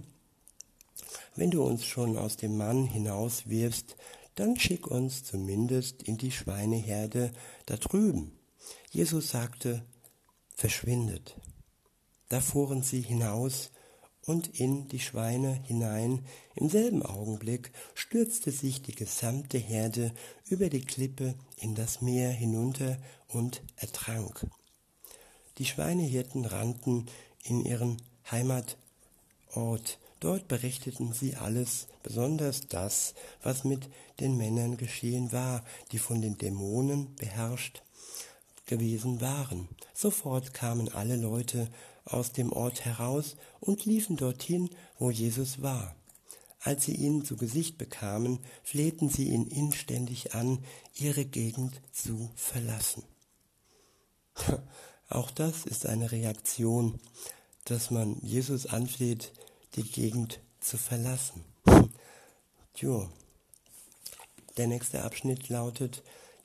Wenn 1.35 1.51
du 1.51 1.63
uns 1.63 1.85
schon 1.85 2.17
aus 2.17 2.35
dem 2.35 2.57
Mann 2.57 2.85
hinauswirfst, 2.85 3.95
dann 4.35 4.57
schick 4.57 4.87
uns 4.87 5.23
zumindest 5.23 6.01
in 6.01 6.17
die 6.17 6.31
Schweineherde 6.31 7.31
da 7.67 7.77
drüben. 7.77 8.31
Jesus 8.89 9.29
sagte, 9.29 9.85
verschwindet. 10.55 11.35
Da 12.29 12.41
fuhren 12.41 12.81
sie 12.81 13.01
hinaus 13.01 13.69
und 14.25 14.59
in 14.59 14.87
die 14.87 14.99
Schweine 14.99 15.61
hinein. 15.67 16.25
Im 16.55 16.69
selben 16.69 17.03
Augenblick 17.03 17.71
stürzte 17.93 18.51
sich 18.51 18.81
die 18.81 18.95
gesamte 18.95 19.57
Herde 19.57 20.13
über 20.47 20.69
die 20.69 20.81
Klippe 20.81 21.35
in 21.57 21.75
das 21.75 22.01
Meer 22.01 22.31
hinunter 22.31 22.97
und 23.27 23.61
ertrank. 23.75 24.45
Die 25.57 25.65
Schweinehirten 25.65 26.45
rannten 26.45 27.07
in 27.43 27.65
ihren 27.65 28.01
Heimatort. 28.31 29.99
Dort 30.19 30.47
berichteten 30.47 31.11
sie 31.11 31.35
alles, 31.35 31.87
besonders 32.01 32.67
das, 32.67 33.13
was 33.41 33.65
mit 33.65 33.89
den 34.21 34.37
Männern 34.37 34.77
geschehen 34.77 35.33
war, 35.33 35.65
die 35.91 35.99
von 35.99 36.21
den 36.21 36.37
Dämonen 36.37 37.13
beherrscht 37.15 37.83
gewesen 38.65 39.19
waren. 39.19 39.67
Sofort 39.93 40.53
kamen 40.53 40.87
alle 40.89 41.17
Leute 41.17 41.67
aus 42.05 42.31
dem 42.31 42.51
Ort 42.51 42.85
heraus 42.85 43.35
und 43.59 43.85
liefen 43.85 44.17
dorthin, 44.17 44.69
wo 44.97 45.11
Jesus 45.11 45.61
war. 45.61 45.95
Als 46.59 46.85
sie 46.85 46.95
ihn 46.95 47.25
zu 47.25 47.35
Gesicht 47.35 47.77
bekamen, 47.77 48.39
flehten 48.63 49.09
sie 49.09 49.29
ihn 49.29 49.47
inständig 49.47 50.33
an, 50.33 50.63
ihre 50.95 51.25
Gegend 51.25 51.81
zu 51.91 52.31
verlassen. 52.35 53.03
Auch 55.09 55.29
das 55.29 55.65
ist 55.65 55.85
eine 55.85 56.11
Reaktion, 56.11 56.99
dass 57.65 57.91
man 57.91 58.17
Jesus 58.21 58.65
anfleht, 58.65 59.33
die 59.75 59.83
Gegend 59.83 60.39
zu 60.59 60.77
verlassen. 60.77 61.43
Tja, 62.73 63.09
der 64.57 64.67
nächste 64.67 65.03
Abschnitt 65.03 65.49
lautet 65.49 66.01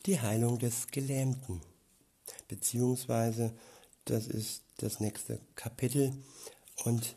die 0.06 0.20
Heilung 0.20 0.58
des 0.58 0.88
Gelähmten, 0.88 1.60
beziehungsweise 2.48 3.54
das 4.10 4.26
ist 4.26 4.62
das 4.78 5.00
nächste 5.00 5.40
Kapitel 5.54 6.12
Und 6.84 7.16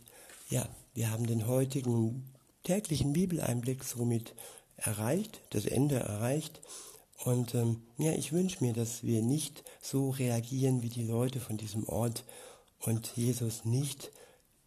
ja, 0.50 0.68
wir 0.94 1.12
haben 1.12 1.26
den 1.26 1.48
heutigen 1.48 2.34
täglichen 2.64 3.14
Bibeleinblick 3.14 3.84
somit 3.84 4.36
erreicht, 4.78 5.42
das 5.52 5.66
Ende 5.66 5.96
erreicht. 6.00 6.62
Und 7.24 7.54
ähm, 7.56 7.84
ja, 7.98 8.12
ich 8.14 8.34
wünsche 8.34 8.64
mir, 8.64 8.74
dass 8.74 9.04
wir 9.04 9.22
nicht 9.22 9.64
so 9.82 10.10
reagieren 10.10 10.82
wie 10.82 10.90
die 10.90 11.04
Leute 11.04 11.40
von 11.40 11.58
diesem 11.58 11.88
Ort 11.88 12.26
und 12.80 13.16
Jesus 13.16 13.64
nicht 13.64 14.12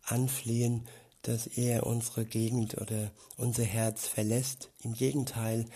anflehen, 0.05 0.87
dass 1.23 1.47
er 1.47 1.87
unsere 1.87 2.25
Gegend 2.25 2.81
oder 2.81 3.11
unser 3.37 3.65
Herz 3.65 4.07
verlässt. 4.07 4.71
Im 4.81 4.95
Gegenteil, 4.95 5.67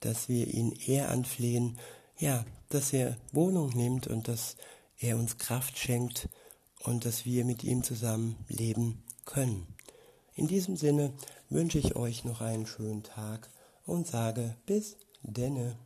dass 0.00 0.28
wir 0.28 0.46
ihn 0.46 0.72
eher 0.72 1.10
anflehen, 1.10 1.78
ja, 2.18 2.44
dass 2.68 2.92
er 2.92 3.16
Wohnung 3.32 3.70
nimmt 3.70 4.06
und 4.06 4.28
dass 4.28 4.56
er 4.98 5.16
uns 5.16 5.38
Kraft 5.38 5.78
schenkt 5.78 6.28
und 6.84 7.04
dass 7.04 7.24
wir 7.24 7.44
mit 7.44 7.64
ihm 7.64 7.82
zusammen 7.82 8.36
leben 8.48 9.02
können. 9.24 9.66
In 10.34 10.46
diesem 10.46 10.76
Sinne 10.76 11.12
wünsche 11.48 11.78
ich 11.78 11.96
euch 11.96 12.24
noch 12.24 12.40
einen 12.40 12.66
schönen 12.66 13.02
Tag 13.02 13.50
und 13.84 14.06
sage 14.06 14.56
bis 14.66 14.96
denne. 15.22 15.78